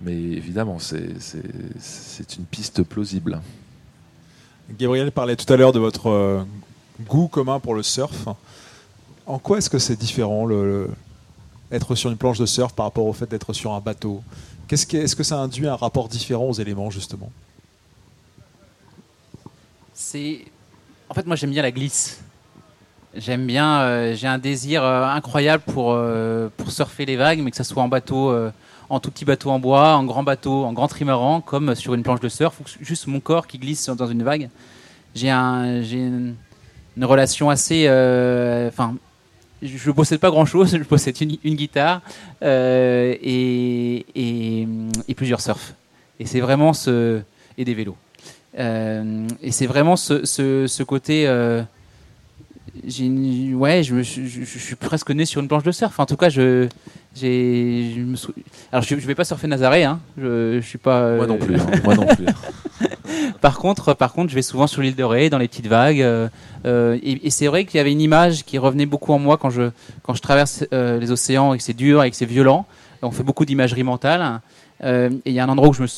[0.00, 3.40] mais évidemment, c'est une piste plausible.
[4.78, 6.42] Gabriel parlait tout à l'heure de votre euh,
[7.06, 8.28] goût commun pour le surf.
[9.26, 10.90] En quoi est-ce que c'est différent, le,
[11.70, 14.22] être sur une planche de surf par rapport au fait d'être sur un bateau?
[14.70, 17.30] Est-ce que ça induit un rapport différent aux éléments, justement?
[19.94, 20.44] C'est.
[21.08, 22.22] En fait, moi, j'aime bien la glisse.
[23.14, 23.80] J'aime bien.
[23.80, 25.98] Euh, j'ai un désir euh, incroyable pour,
[26.56, 28.32] pour surfer les vagues, mais que ce soit en bateau
[28.90, 32.02] en tout petit bateau en bois, en grand bateau, en grand trimaran, comme sur une
[32.02, 34.50] planche de surf, juste mon corps qui glisse dans une vague.
[35.14, 36.34] J'ai un, une,
[37.00, 37.86] relation assez.
[37.86, 38.96] Euh, enfin,
[39.62, 42.02] je ne possède pas grand chose, je possède une, guitare
[42.42, 45.74] euh, et, et, plusieurs surfs.
[46.20, 47.22] Et c'est vraiment ce.
[47.56, 47.96] et des vélos.
[48.58, 51.66] Euh, et c'est vraiment ce, ce, ce côté ouais,
[53.82, 55.98] je, je, suis presque né sur une planche de surf.
[55.98, 56.68] En tout cas, je,
[57.14, 58.16] j'ai, me
[58.72, 60.00] alors je, vais pas surfer Nazaré, hein.
[60.18, 61.16] Je, je suis pas.
[61.16, 61.56] Moi non plus.
[61.56, 61.66] Hein.
[61.84, 62.26] Moi non plus.
[63.40, 66.02] par contre, par contre, je vais souvent sur l'île de Ré, dans les petites vagues.
[66.02, 66.28] Euh,
[66.66, 69.50] euh, et, c'est vrai qu'il y avait une image qui revenait beaucoup en moi quand
[69.50, 69.70] je
[70.02, 72.66] quand je traverse euh, les océans et que c'est dur et que c'est violent.
[73.02, 74.40] On fait beaucoup d'imagerie mentale.
[74.84, 75.88] Et il y a un endroit où je me,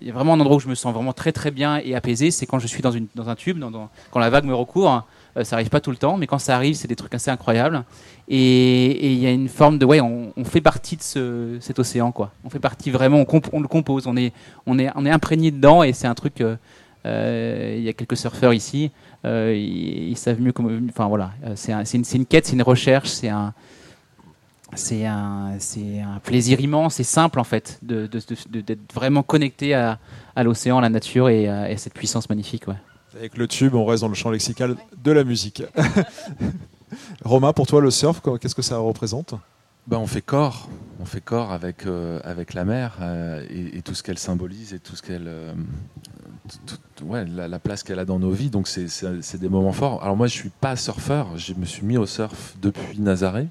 [0.00, 1.94] il y a vraiment un endroit où je me sens vraiment très très bien et
[1.94, 3.62] apaisé, c'est quand je suis dans une dans un tube,
[4.10, 5.04] quand la vague me recouvre.
[5.36, 7.30] Euh, ça arrive pas tout le temps, mais quand ça arrive, c'est des trucs assez
[7.30, 7.84] incroyables.
[8.28, 12.12] Et il y a une forme de, ouais, on, fait partie de ce, cet océan,
[12.12, 12.32] quoi.
[12.44, 14.32] On fait partie vraiment, on, le compose, on est,
[14.66, 16.40] on est, on est imprégné dedans, et c'est un truc.
[16.40, 16.56] Euh,
[17.04, 18.92] euh, il y a quelques surfeurs ici,
[19.24, 20.70] ils, savent mieux comment.
[20.88, 23.52] Enfin voilà, c'est un, une, une, quête, c'est une recherche, c'est un
[24.74, 29.98] c'est un, un, plaisir immense et simple en fait d'être de, de, vraiment connecté à,
[30.34, 32.68] à l'océan, à la nature et à, cette puissance magnifique.
[32.68, 32.76] Ouais.
[33.16, 35.62] Avec le tube, on reste dans le champ lexical de la musique.
[37.24, 39.34] Romain, pour toi, le surf, qu'est-ce que ça représente?
[39.88, 40.68] Ben, on fait corps,
[41.00, 44.78] on fait corps avec, euh, avec la mer euh, et, tout ce qu'elle symbolise et
[44.78, 45.52] tout ce qu'elle, euh,
[47.02, 48.48] ouais, la, place qu'elle a dans nos vies.
[48.48, 50.00] Donc c'est, des moments forts.
[50.02, 53.48] Alors moi, je suis pas surfeur, je me suis mis au surf depuis Nazaré.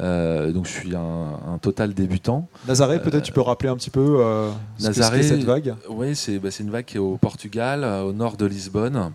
[0.00, 2.48] Euh, donc je suis un, total débutant.
[2.66, 5.74] Nazaré, peut-être tu peux rappeler un petit peu euh, Nazaré, cette vague?
[5.88, 9.12] Oui, bah, c'est une vague qui est au Portugal, euh, au nord de Lisbonne,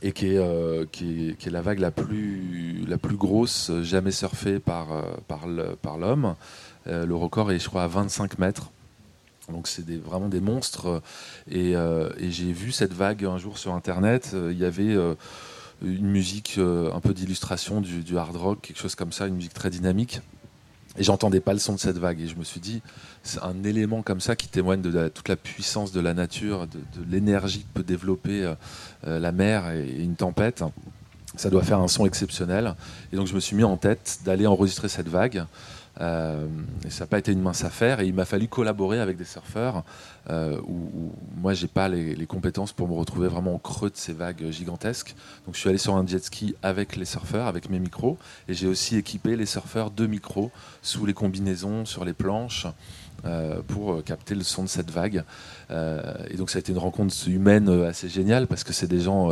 [0.00, 4.88] et qui est, qui est, la vague la plus, la plus grosse jamais surfée par,
[5.28, 6.34] par l'homme.
[6.86, 8.70] le record est, je crois, à 25 mètres.
[9.50, 11.02] Donc c'est vraiment des monstres.
[11.50, 14.34] Et, et j'ai vu cette vague un jour sur Internet.
[14.34, 14.96] Il y avait
[15.84, 19.54] une musique euh, un peu d'illustration du, hard rock, quelque chose comme ça, une musique
[19.54, 20.20] très dynamique.
[20.98, 22.20] Et j'entendais pas le son de cette vague.
[22.20, 22.82] Et je me suis dit,
[23.22, 26.80] c'est un élément comme ça qui témoigne de toute la puissance de la nature, de,
[27.10, 28.54] l'énergie que peut développer euh,
[29.06, 30.62] euh, la mer et, une tempête.
[31.34, 32.74] Ça doit faire un son exceptionnel.
[33.10, 35.46] Et donc je me suis mis en tête d'aller enregistrer cette vague.
[36.00, 36.46] Euh,
[36.86, 38.00] et ça n'a pas été une mince affaire.
[38.00, 39.84] Et il m'a fallu collaborer avec des surfeurs
[40.30, 44.12] euh, où, moi, j'ai pas les, compétences pour me retrouver vraiment au creux de ces
[44.12, 45.14] vagues gigantesques.
[45.46, 48.18] Donc, je suis allé sur un jet ski avec les surfeurs, avec mes micros.
[48.48, 50.50] Et j'ai aussi équipé les surfeurs de micros
[50.82, 52.66] sous les combinaisons, sur les planches.
[53.24, 55.22] Euh, pour capter le son de cette vague.
[55.70, 59.30] et donc ça a été une rencontre humaine assez géniale parce que c'est des gens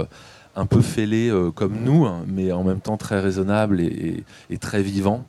[0.54, 4.24] un peu fêlés comme nous, hein, mais en même temps très raisonnables et
[4.61, 5.26] très vivants.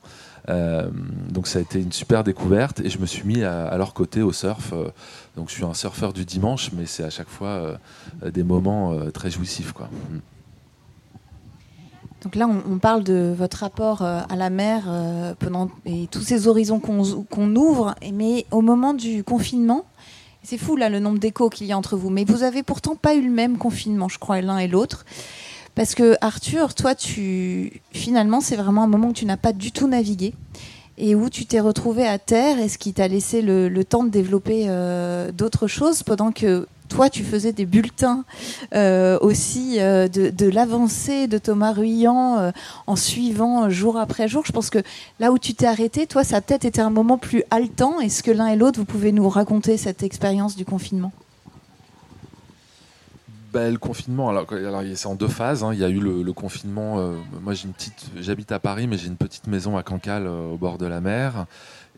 [0.48, 4.22] Donc ça a été une super découverte et je me suis mis à, leur côté
[4.22, 4.72] au surf.
[5.36, 7.78] donc je suis un surfeur du dimanche, mais c'est à chaque fois
[8.22, 9.72] des moments très jouissifs.
[9.72, 9.88] Quoi.
[10.10, 10.18] Mm.
[12.22, 15.34] Donc là, on, parle de votre rapport euh, à la mer euh,
[15.84, 19.84] et tous ces horizons qu'on ouvre, mais au moment du confinement,
[20.44, 22.94] c'est fou là le nombre d'échos qu'il y a entre vous, mais vous avez pourtant
[22.94, 25.04] pas eu le même confinement, je crois, l'un et l'autre.
[25.74, 29.72] Parce que Arthur, toi, tu finalement, c'est vraiment un moment où tu n'as pas du
[29.72, 30.34] tout navigué
[30.98, 34.10] et où tu t'es retrouvé à terre et ce qui t'a laissé le, temps de
[34.10, 38.26] développer euh, d'autres choses pendant que toi, tu faisais des bulletins
[38.74, 42.52] euh, aussi euh, de, l'avancée de Thomas Ruyant
[42.86, 44.44] en suivant jour après jour?
[44.44, 44.82] Je pense que
[45.18, 47.98] là où tu t'es arrêté, toi, ça a peut-être été un moment plus haletant.
[48.00, 51.12] Est-ce que l'un et l'autre, vous pouvez nous raconter cette expérience du confinement?
[53.52, 54.46] Bah, le confinement, alors,
[54.94, 55.62] c'est en deux phases.
[55.62, 55.72] Hein.
[55.74, 56.96] Il y a eu le, confinement.
[57.42, 60.56] moi, j'ai une petite, j'habite à Paris, mais j'ai une petite maison à Cancale, au
[60.56, 61.46] bord de la mer.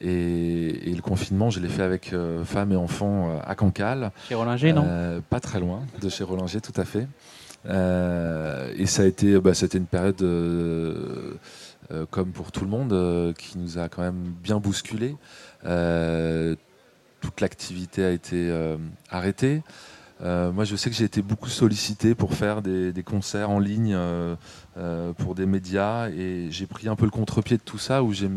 [0.00, 4.10] Et, le confinement, je l'ai fait avec euh, femme et enfants euh, à Cancale.
[4.28, 4.84] Chez Rollinger, non?
[4.86, 7.06] Euh, Pas très loin de chez Rollinger, tout à fait.
[7.66, 10.18] et ça a été, bah, c'était une période,
[12.10, 15.16] comme pour tout le monde, qui nous a quand même bien bousculé.
[17.20, 18.52] toute l'activité a été
[19.10, 19.62] arrêtée.
[20.20, 23.96] Moi, je sais que j'ai été beaucoup sollicité pour faire des, des concerts en ligne
[24.76, 28.12] euh, pour des médias et j'ai pris un peu le contre-pied de tout ça où
[28.12, 28.28] j'ai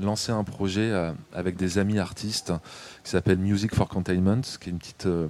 [0.00, 2.52] lancé un projet euh, avec des amis artistes
[3.02, 5.26] qui s'appelle Music for Containment, qui est une petite, euh,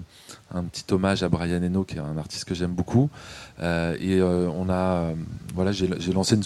[0.53, 3.09] un petit hommage à Brian Eno, qui est un artiste que j'aime beaucoup.
[3.63, 5.13] et on a,
[5.55, 6.45] voilà, j'ai lancé une,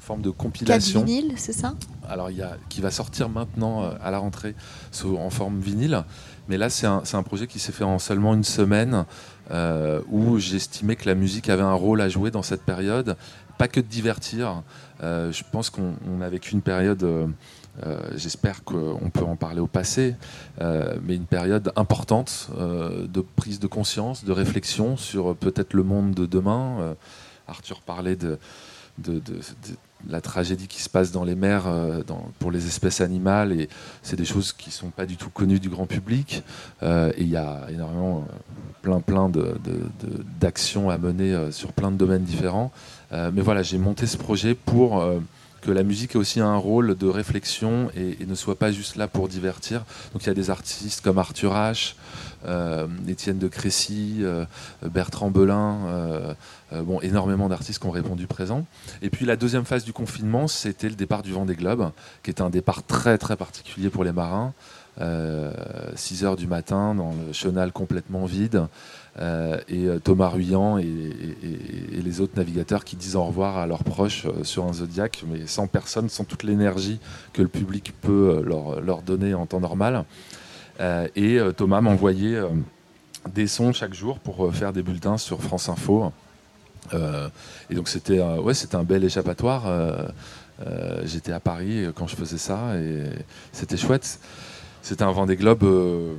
[0.00, 1.04] forme de compilation.
[1.04, 1.76] vinyle, c'est ça?
[2.08, 4.56] Alors, il y a, qui va sortir maintenant à la rentrée
[5.04, 6.04] en forme vinyle.
[6.48, 9.04] Mais là, c'est un, projet qui s'est fait en seulement une semaine.
[9.52, 13.16] Euh, où j'estimais que la musique avait un rôle à jouer dans cette période,
[13.58, 14.62] pas que de divertir.
[15.04, 17.28] Euh, je pense qu'on a vécu une période, euh,
[18.16, 20.16] j'espère qu'on peut en parler au passé,
[20.60, 26.26] mais une période importante de prise de conscience, de réflexion sur peut-être le monde de
[26.26, 26.96] demain.
[27.46, 28.38] Arthur parlait de,
[30.08, 31.64] la tragédie qui se passe dans les mers
[32.38, 33.68] pour les espèces animales et
[34.02, 36.42] c'est des choses qui sont pas du tout connues du grand public
[36.82, 38.26] et il y a énormément
[38.82, 39.30] plein plein
[40.40, 42.70] d'actions à mener euh, sur plein de domaines différents.
[43.12, 45.18] Euh, mais voilà, j'ai monté ce projet pour euh,
[45.66, 49.08] que la musique ait aussi un rôle de réflexion et, ne soit pas juste là
[49.08, 49.84] pour divertir.
[50.12, 51.94] Donc il y a des artistes comme Arthur H,
[53.08, 54.22] Étienne de Crécy,
[54.82, 56.36] Bertrand Belin,
[56.72, 58.64] bon, énormément d'artistes qui ont répondu présent.
[59.02, 61.90] Et puis la deuxième phase du confinement, c'était le départ du Vendée Globe,
[62.22, 64.54] qui est un départ très très particulier pour les marins.
[64.98, 68.66] 6 euh, heures du matin dans le chenal complètement vide.
[69.18, 70.86] Euh, et euh, Thomas Ruyant et,
[71.92, 75.66] les autres navigateurs qui disent au revoir à leurs proches sur un zodiaque, mais sans
[75.66, 77.00] personne, sans toute l'énergie
[77.32, 80.04] que le public peut leur, donner en temps normal.
[80.80, 82.38] et Thomas m'envoyait
[83.34, 86.12] des sons chaque jour pour faire des bulletins sur France Info.
[86.92, 89.64] et donc c'était ouais, un bel échappatoire.
[91.04, 93.02] J'étais à Paris quand je faisais ça et
[93.52, 94.20] c'était chouette.
[94.86, 96.14] C'était un Vendée Globe euh,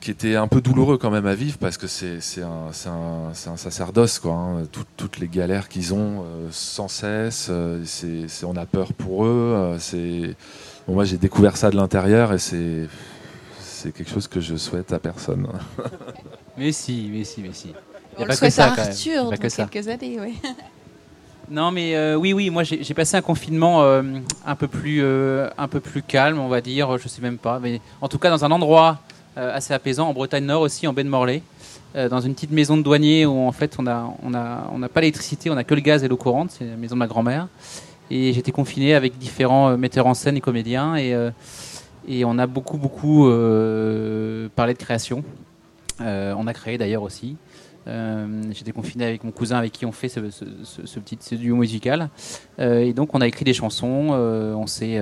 [0.00, 4.18] qui était un peu douloureux quand même à vivre parce que c'est un, un, sacerdoce,
[4.18, 4.32] quoi.
[4.32, 4.66] Hein.
[4.96, 9.76] toutes les galères qu'ils ont euh, sans cesse, euh, c'est on a peur pour eux.
[9.78, 10.34] c'est
[10.88, 12.88] bon, moi j'ai découvert ça de l'intérieur et c'est
[13.60, 15.46] c'est quelque chose que je souhaite à personne.
[16.58, 17.72] mais si, mais si, mais si.
[18.18, 20.36] On le souhaite à Arthur dans quelques années, oui.
[21.50, 24.02] Non, mais euh, oui, oui, moi j'ai passé un confinement euh,
[24.46, 27.58] un, peu plus, euh, un peu plus calme, on va dire, je sais même pas,
[27.58, 29.00] mais en tout cas dans un endroit
[29.34, 31.42] assez apaisant, en Bretagne Nord aussi, en baie de Morlaix,
[31.94, 35.00] dans une petite maison de douanier où en fait on n'a on a, on pas
[35.00, 37.48] l'électricité, on a que le gaz et l'eau courante, c'est la maison de ma grand-mère.
[38.10, 41.16] Et j'étais confiné avec différents metteurs en scène et comédiens, et,
[42.06, 43.24] et on a beaucoup, beaucoup
[44.54, 45.24] parlé de création.
[45.98, 47.36] on a créé d'ailleurs aussi.
[47.86, 50.20] Euh, j'étais confiné avec mon cousin avec qui on fait ce,
[51.00, 52.10] petit duo musical.
[52.58, 55.00] Euh, et donc on a écrit des chansons, euh, on s'est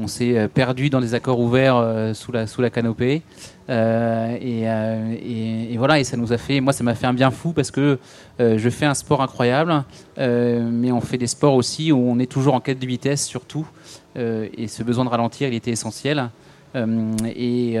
[0.00, 0.06] on
[0.48, 3.22] perdu dans des accords ouverts sous, la, sous la canopée.
[3.68, 4.64] Et,
[5.76, 7.98] voilà, et ça nous a fait, moi ça m'a fait un bien fou parce que
[8.38, 9.82] je fais un sport incroyable,
[10.16, 13.66] mais on fait des sports aussi où on est toujours en quête de vitesse surtout.
[14.14, 16.30] et ce besoin de ralentir, il était essentiel.
[16.76, 17.76] Et,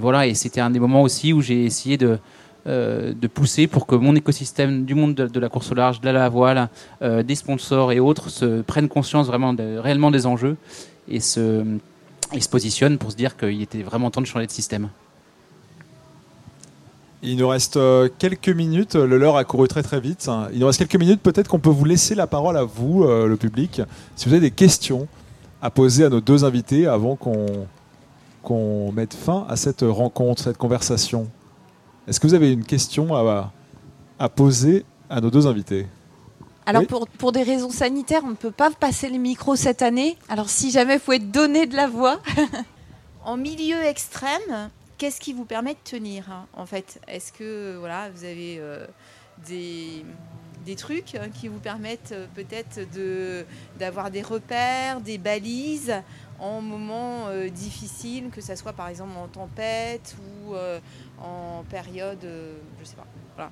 [0.00, 2.18] voilà, et c'était un des moments aussi où j'ai essayé de,
[2.66, 6.08] euh, de pousser pour que mon écosystème du monde de, la course au large, de
[6.08, 6.70] la voile,
[7.02, 10.56] euh, des sponsors et autres se prennent conscience vraiment réellement des enjeux
[11.06, 11.62] et se,
[12.50, 14.88] positionnent pour se dire qu'il était vraiment temps de changer de système.
[17.22, 18.94] Il nous reste euh, quelques minutes.
[18.94, 20.30] Le l'heure a couru très très vite.
[20.54, 21.20] Il nous reste quelques minutes.
[21.20, 23.82] Peut-être qu'on peut vous laisser la parole à vous, le public,
[24.16, 25.06] si vous avez des questions
[25.60, 27.14] à poser à nos deux invités avant
[28.42, 31.28] qu'on mette fin à cette rencontre, cette conversation.
[32.06, 33.52] Est-ce que vous avez une question à,
[34.18, 35.86] à poser à nos deux invités?
[36.66, 36.86] Alors Oui.
[36.88, 40.16] pour, pour des raisons sanitaires, on ne peut pas passer les micros cette année.
[40.28, 42.20] Alors si jamais vous pouvez donner de la voix.
[43.26, 47.00] En milieu extrême, qu'est-ce qui vous permet de tenir hein, en fait?
[47.08, 48.86] Est-ce que voilà, vous avez euh,
[49.48, 50.04] des,
[50.66, 53.46] des trucs hein, qui vous permettent euh, peut-être de
[53.78, 55.94] d'avoir des repères, des balises?
[56.40, 60.78] En moments euh, difficiles, que ce soit par exemple en tempête ou euh,
[61.22, 62.96] en période, euh, je sais
[63.36, 63.50] pas.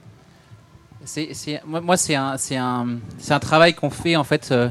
[1.05, 2.87] C'est, c'est- moi, moi, c'est un, c'est un,
[3.19, 4.51] c'est un travail qu'on fait en fait.
[4.53, 4.69] euh,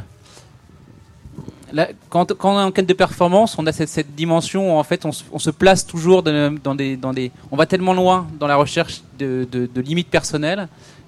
[2.10, 4.84] quand, quand on est en quête de performance, on a cette, cette dimension où en
[4.84, 7.32] fait on, se- on se place toujours dans des, dans des.
[7.52, 10.68] On va tellement loin dans la recherche de, de- de limites personnelles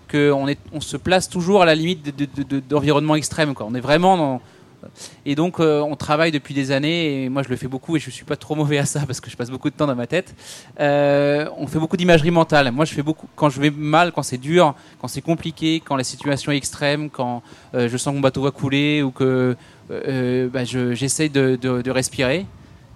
[0.10, 3.54] qu'on est, on se place toujours à la limite de, de- de- de- d'environnement extrême.
[3.54, 3.66] Quoi.
[3.70, 4.42] On est vraiment dans.
[5.26, 8.00] Et donc, euh, on travaille depuis des années, et moi je le fais beaucoup, et
[8.00, 9.96] je suis pas trop mauvais à ça parce que je passe beaucoup de temps dans
[9.96, 10.36] ma tête.
[10.80, 12.72] Euh, on fait beaucoup d'imagerie mentale.
[12.72, 15.96] Moi, je fais beaucoup quand je vais mal, quand c'est dur, quand c'est compliqué, quand
[15.96, 17.42] la situation est extrême, quand
[17.76, 19.56] euh, je sens que mon bateau va couler ou que
[19.90, 22.46] bah, je- j'essaye de, de- de respirer.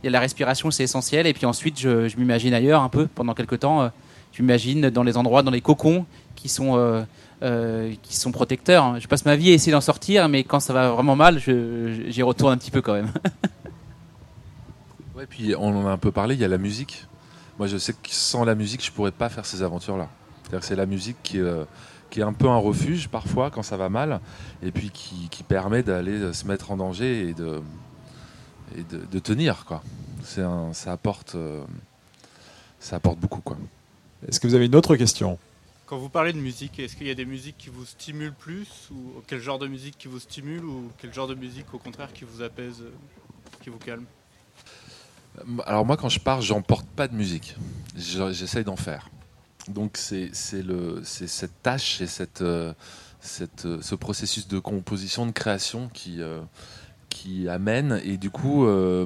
[0.06, 1.28] A la respiration, c'est essentiel.
[1.28, 3.92] Et puis ensuite, je, m'imagine ailleurs un peu pendant quelques temps.
[4.34, 7.06] je m'imagine dans les endroits, dans les cocons qui sont
[7.44, 9.00] euh, qui sont protecteurs.
[9.00, 12.06] Je passe ma vie à essayer d'en sortir, mais quand ça va vraiment mal, je-
[12.08, 13.12] j'y retourne un petit peu quand même.
[15.16, 17.06] Ouais, puis on en a un peu parlé, il y a la musique.
[17.58, 20.08] Moi, je sais que sans la musique, je pourrais pas faire ces aventures-là.
[20.44, 21.64] C'est-à-dire que c'est la musique qui, est, euh,
[22.12, 24.20] qui est un peu un refuge parfois quand ça va mal,
[24.62, 27.62] et puis qui, qui permet d'aller euh, se mettre en danger et de,
[28.78, 29.66] et de, de tenir.
[29.66, 29.82] Quoi.
[30.24, 31.64] C'est un, ça, apporte, euh,
[32.80, 33.42] ça apporte beaucoup.
[33.42, 33.58] Quoi.
[34.28, 35.40] Est-ce que vous avez une autre question?
[35.88, 38.90] Quand vous parlez de musique, est-ce qu'il y a des musiques qui vous stimulent plus
[38.92, 42.12] ou quel genre de musique qui vous stimule ou quel genre de musique au contraire
[42.12, 42.92] qui vous apaise, euh,
[43.64, 44.04] qui vous calme?
[45.66, 47.56] Alors moi, quand je pars, j'emporte pas de musique.
[47.96, 49.10] Je- J'essaye d'en faire.
[49.70, 52.74] Donc c'est cette tâche et cette, euh,
[53.22, 56.42] cette euh, ce processus de composition, de création qui euh,
[57.10, 59.06] qui amène et du coup euh,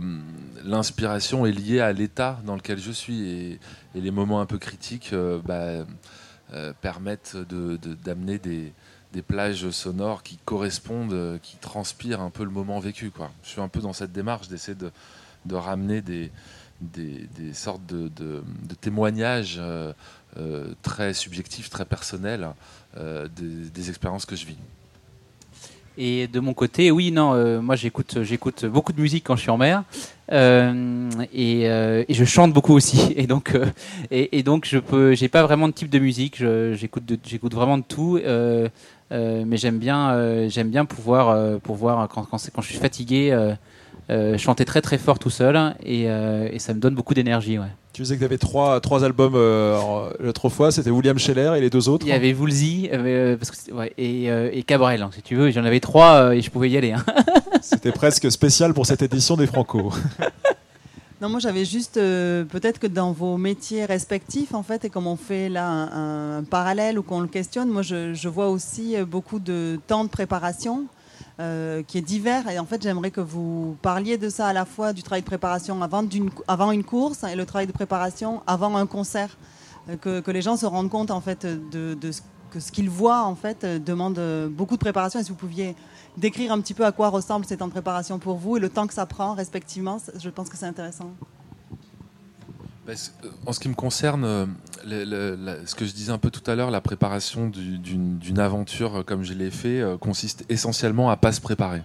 [0.64, 3.60] l'inspiration est liée à l'état dans lequel je suis et,
[3.96, 5.86] les moments un peu critiques euh, bah,
[6.54, 8.74] euh, permettent de- de- d'amener des
[9.14, 13.12] des plages sonores qui correspondent, euh, qui transpirent un peu le moment vécu.
[13.12, 13.30] Quoi.
[13.44, 14.90] Je suis un peu dans cette démarche d'essayer de,
[15.46, 16.32] de ramener des,
[16.80, 18.10] des, des sortes de,
[18.80, 19.94] témoignages euh,
[20.82, 22.48] très subjectifs, très personnels
[22.96, 24.58] des, expériences que je vis.
[25.98, 29.58] Et de mon côté, oui, non, moi j'écoute beaucoup de musique quand je suis en
[29.58, 29.84] mer,
[30.32, 33.14] euh, et, euh, et je chante beaucoup aussi.
[33.18, 33.66] Et donc, euh,
[34.12, 36.42] et, et donc je peux, j'ai pas vraiment de type de musique.
[36.74, 38.20] j'écoute, j'écoute vraiment de tout,
[39.12, 43.38] mais j'aime bien, j'aime bien pouvoir, pouvoir quand, quand, je suis fatigué,
[44.38, 47.60] chanter très très fort tout seul, et, et ça me donne beaucoup d'énergie.
[47.60, 47.68] Ouais.
[47.94, 49.36] Tu disais que tu avais trois, trois albums
[50.20, 52.06] l'autre fois, c'était William Scheller et les deux autres.
[52.06, 52.90] Il y avait Woolsey,
[53.38, 55.52] parce que c'était- ouais, et, et Cabrel, si tu veux.
[55.52, 56.94] J'en avais trois et je pouvais y aller.
[56.94, 57.04] hein.
[57.62, 59.92] C'était presque spécial pour cette édition des Franco.
[61.22, 65.06] Non, moi j'avais juste euh, peut-être que dans vos métiers respectifs, en fait, et comme
[65.06, 69.38] on fait là un, parallèle ou qu'on le questionne, moi je, vois aussi euh, beaucoup
[69.38, 70.86] de temps de préparation
[71.40, 72.50] euh, qui est divers.
[72.50, 75.28] Et en fait, j'aimerais que vous parliez de ça à la fois du travail de
[75.28, 79.38] préparation avant, d'une- avant une course et le travail de préparation avant un concert.
[80.02, 82.12] Que, que les gens se rendent compte en fait de, de
[82.52, 85.20] que ce qu'ils voient en fait euh, demande euh, beaucoup de préparation.
[85.20, 85.76] Et si vous pouviez
[86.18, 88.70] décrire un petit peu à quoi ressemble ces temps de préparation pour vous et le
[88.70, 91.12] temps que ça prend respectivement, je pense que c'est intéressant.
[92.94, 94.26] C- euh, En ce qui me concerne,
[94.84, 99.24] ce que je disais un peu tout à l'heure, la préparation du- d'une aventure comme
[99.24, 101.84] je l'ai fait consiste essentiellement à pas se préparer.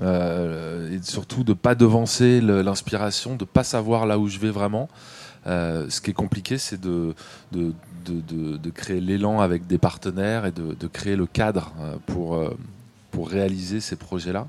[0.00, 4.88] Et surtout de pas devancer l'inspiration, de pas savoir là où je vais vraiment.
[5.46, 7.14] Ce qui est compliqué, c'est de,
[8.02, 12.56] de, créer l'élan avec des partenaires et de, créer le cadre euh, pour, euh,
[13.10, 14.46] pour réaliser ces projets-là.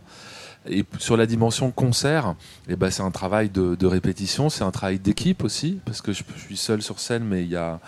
[0.70, 2.36] Et sur la dimension concert,
[2.70, 6.24] eh ben, c'est un travail de, répétition, c'est un travail d'équipe aussi, parce que je,
[6.38, 7.80] suis seul sur scène, mais il y a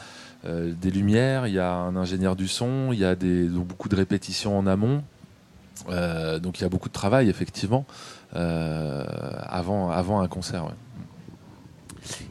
[0.46, 3.88] euh, des lumières, il y a un ingénieur du son, il y a donc beaucoup
[3.88, 5.04] de répétitions en amont.
[5.88, 7.86] Donc il y a beaucoup de travail, effectivement,
[8.34, 10.66] avant, avant un concert.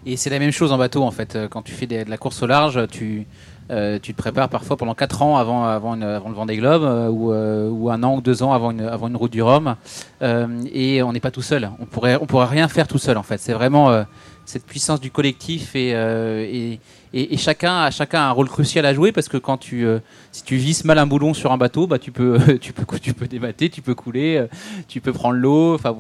[0.07, 1.37] Et c'est la même chose en bateau en fait.
[1.37, 3.27] Euh, Quand tu fais de la course au large, tu,
[3.71, 7.33] euh, tu te prépares parfois pendant 4 ans avant, avant, le Vendée Globe euh, ou,
[7.33, 9.77] euh, ou un an ou deux ans avant une, avant une route du Rhum.
[10.21, 11.71] Et on n'est pas tout seul.
[11.81, 13.39] On pourrait, on pourrait rien faire tout seul en fait.
[13.39, 14.05] C'est vraiment,
[14.45, 16.79] cette puissance du collectif et,
[17.17, 20.01] et, chacun a chacun un rôle crucial à jouer parce que quand tu euh,
[20.33, 23.15] si tu visses mal un boulon sur un bateau, bah tu peux tu peux tu
[23.15, 24.47] peux débattre, tu peux couler, euh,
[24.89, 25.95] tu peux prendre l'eau, enfin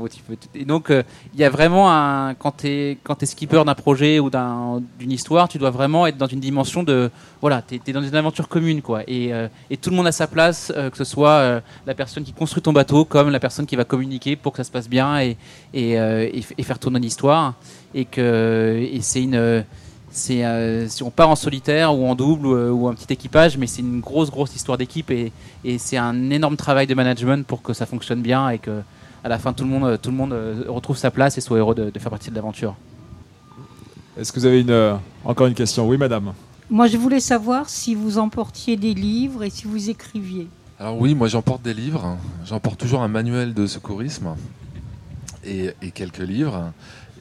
[0.56, 3.76] et donc euh, il y a vraiment un quand tu es quand tu skipper d'un
[3.76, 4.28] projet ou
[4.98, 7.10] d'une histoire, tu dois vraiment être dans une dimension de
[7.40, 9.02] voilà, tu es, dans une aventure commune quoi.
[9.06, 9.30] Et,
[9.70, 12.72] et tout le monde a sa place que ce soit la personne qui construit ton
[12.72, 15.36] bateau comme la personne qui va communiquer pour que ça se passe bien et
[15.74, 17.54] et, et faire tourner l'histoire.
[17.94, 19.64] Et que et c'est une
[20.14, 23.58] c'est euh, si on part en solitaire ou en double ou, euh, un petit équipage,
[23.58, 25.32] mais c'est une grosse grosse histoire d'équipe et,
[25.78, 28.82] c'est un énorme travail de management pour que ça fonctionne bien et que
[29.24, 31.58] à la fin tout le monde tout le monde euh, retrouve sa place et soit
[31.58, 32.76] heureux de, faire partie de l'aventure.
[34.16, 35.88] Est-ce que vous avez une, encore une question?
[35.88, 36.32] Oui, madame.
[36.70, 40.46] Moi, je voulais savoir si vous emportiez des livres et si vous écriviez.
[40.78, 42.16] Alors oui, moi j'emporte des livres.
[42.44, 44.36] J'emporte toujours un manuel de secourisme
[45.44, 46.72] et, et quelques livres.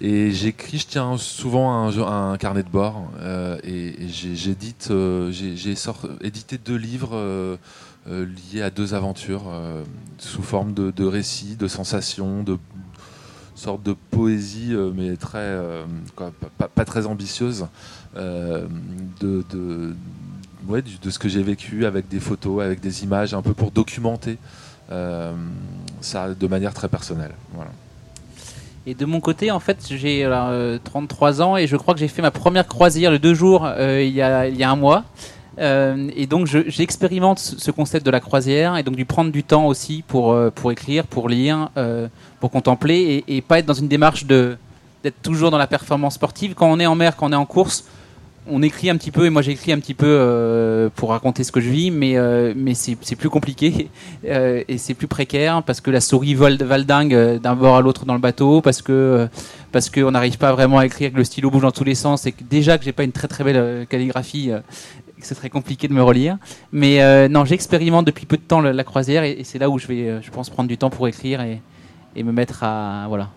[0.06, 5.76] Et j'écris, je tiens souvent un, un carnet de bord euh, et, j'édite, euh, j'ai
[6.20, 7.56] édité deux livres euh,
[8.52, 9.44] liés à deux aventures
[10.18, 12.58] sous forme de, récits, de sensations, de
[13.56, 15.58] sorte de poésie, mais très,
[16.58, 17.68] pas, très ambitieuse,
[18.18, 19.96] de, de
[21.10, 24.38] ce que j'ai vécu avec des photos, avec des images, un peu pour documenter
[26.02, 27.36] ça de manière très personnelle.
[27.54, 27.72] Voilà.
[28.86, 30.30] Et de mon côté, en fait, j'ai
[30.84, 33.66] 33 euh, ans et je crois que j'ai fait ma première croisière le deux jours
[33.66, 35.04] euh, il, y a, un mois.
[35.60, 39.68] Euh, et donc j'expérimente ce concept de la croisière et donc du prendre du temps
[39.68, 41.70] aussi pour, pour écrire, pour lire,
[42.40, 44.58] pour contempler et, et, pas être dans une démarche de
[45.04, 46.54] d'être toujours dans la performance sportive.
[46.54, 47.84] Quand on est en mer, quand on est en course,
[48.48, 51.52] on écrit un petit peu et moi j'écris un petit peu euh, pour raconter ce
[51.52, 53.90] que je vis, mais euh, mais c'est plus compliqué
[54.26, 58.06] euh, et c'est plus précaire parce que la souris vole valdingue d'un bord à l'autre
[58.06, 59.28] dans le bateau, parce que
[59.72, 62.26] parce qu'on n'arrive pas vraiment à écrire, que le stylo bouge dans tous les sens
[62.26, 64.52] et que déjà que j'ai pas une très très belle calligraphie,
[65.20, 66.38] c'est très compliqué de me relire.
[66.72, 70.22] Mais non, j'expérimente depuis peu de temps la, croisière et, c'est là où je vais,
[70.22, 71.62] je pense, prendre du temps pour écrire et,
[72.16, 73.30] et me mettre à voilà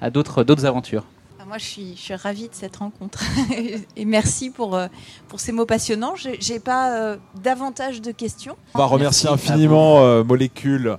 [0.00, 1.04] à d'autres d'autres aventures.
[1.46, 3.22] Moi, je suis, je suis ravie de cette rencontre.
[3.96, 4.86] et merci pour, euh,
[5.28, 6.14] pour ces mots passionnants.
[6.16, 8.56] Je n'ai pas euh, davantage de questions.
[8.74, 10.96] On va remercier infiniment euh, Molécule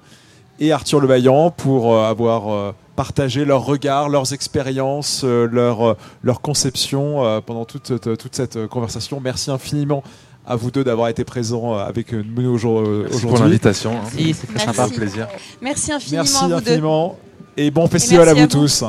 [0.59, 7.99] et Arthur Levaillant pour avoir partagé leurs regards, leurs expériences, leur, leur conception pendant toute,
[7.99, 9.19] toute cette conversation.
[9.19, 10.01] Merci infiniment
[10.45, 13.03] à vous deux d'avoir été présents avec nous aujourd'hui.
[13.09, 13.97] Merci pour l'invitation.
[13.97, 14.33] Hein.
[14.33, 14.87] c'est très sympa.
[14.87, 15.27] plaisir.
[15.61, 16.23] Merci infiniment.
[16.23, 17.19] Merci à vous infiniment.
[17.57, 18.85] Et bon festival à vous tous.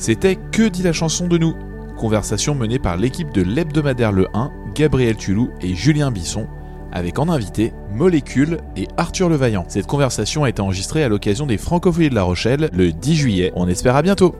[0.00, 1.54] C'était Que dit la chanson de nous?
[1.98, 6.46] Conversation menée par l'équipe de l'hebdomadaire Le 1, Gabriel Tulou et Julien Bisson,
[6.90, 9.66] avec en invité Molécule et Arthur Levaillant.
[9.68, 13.52] Cette conversation a été enregistrée à l'occasion des Francophonies de La Rochelle le 10 juillet.
[13.54, 14.34] On espère à bientôt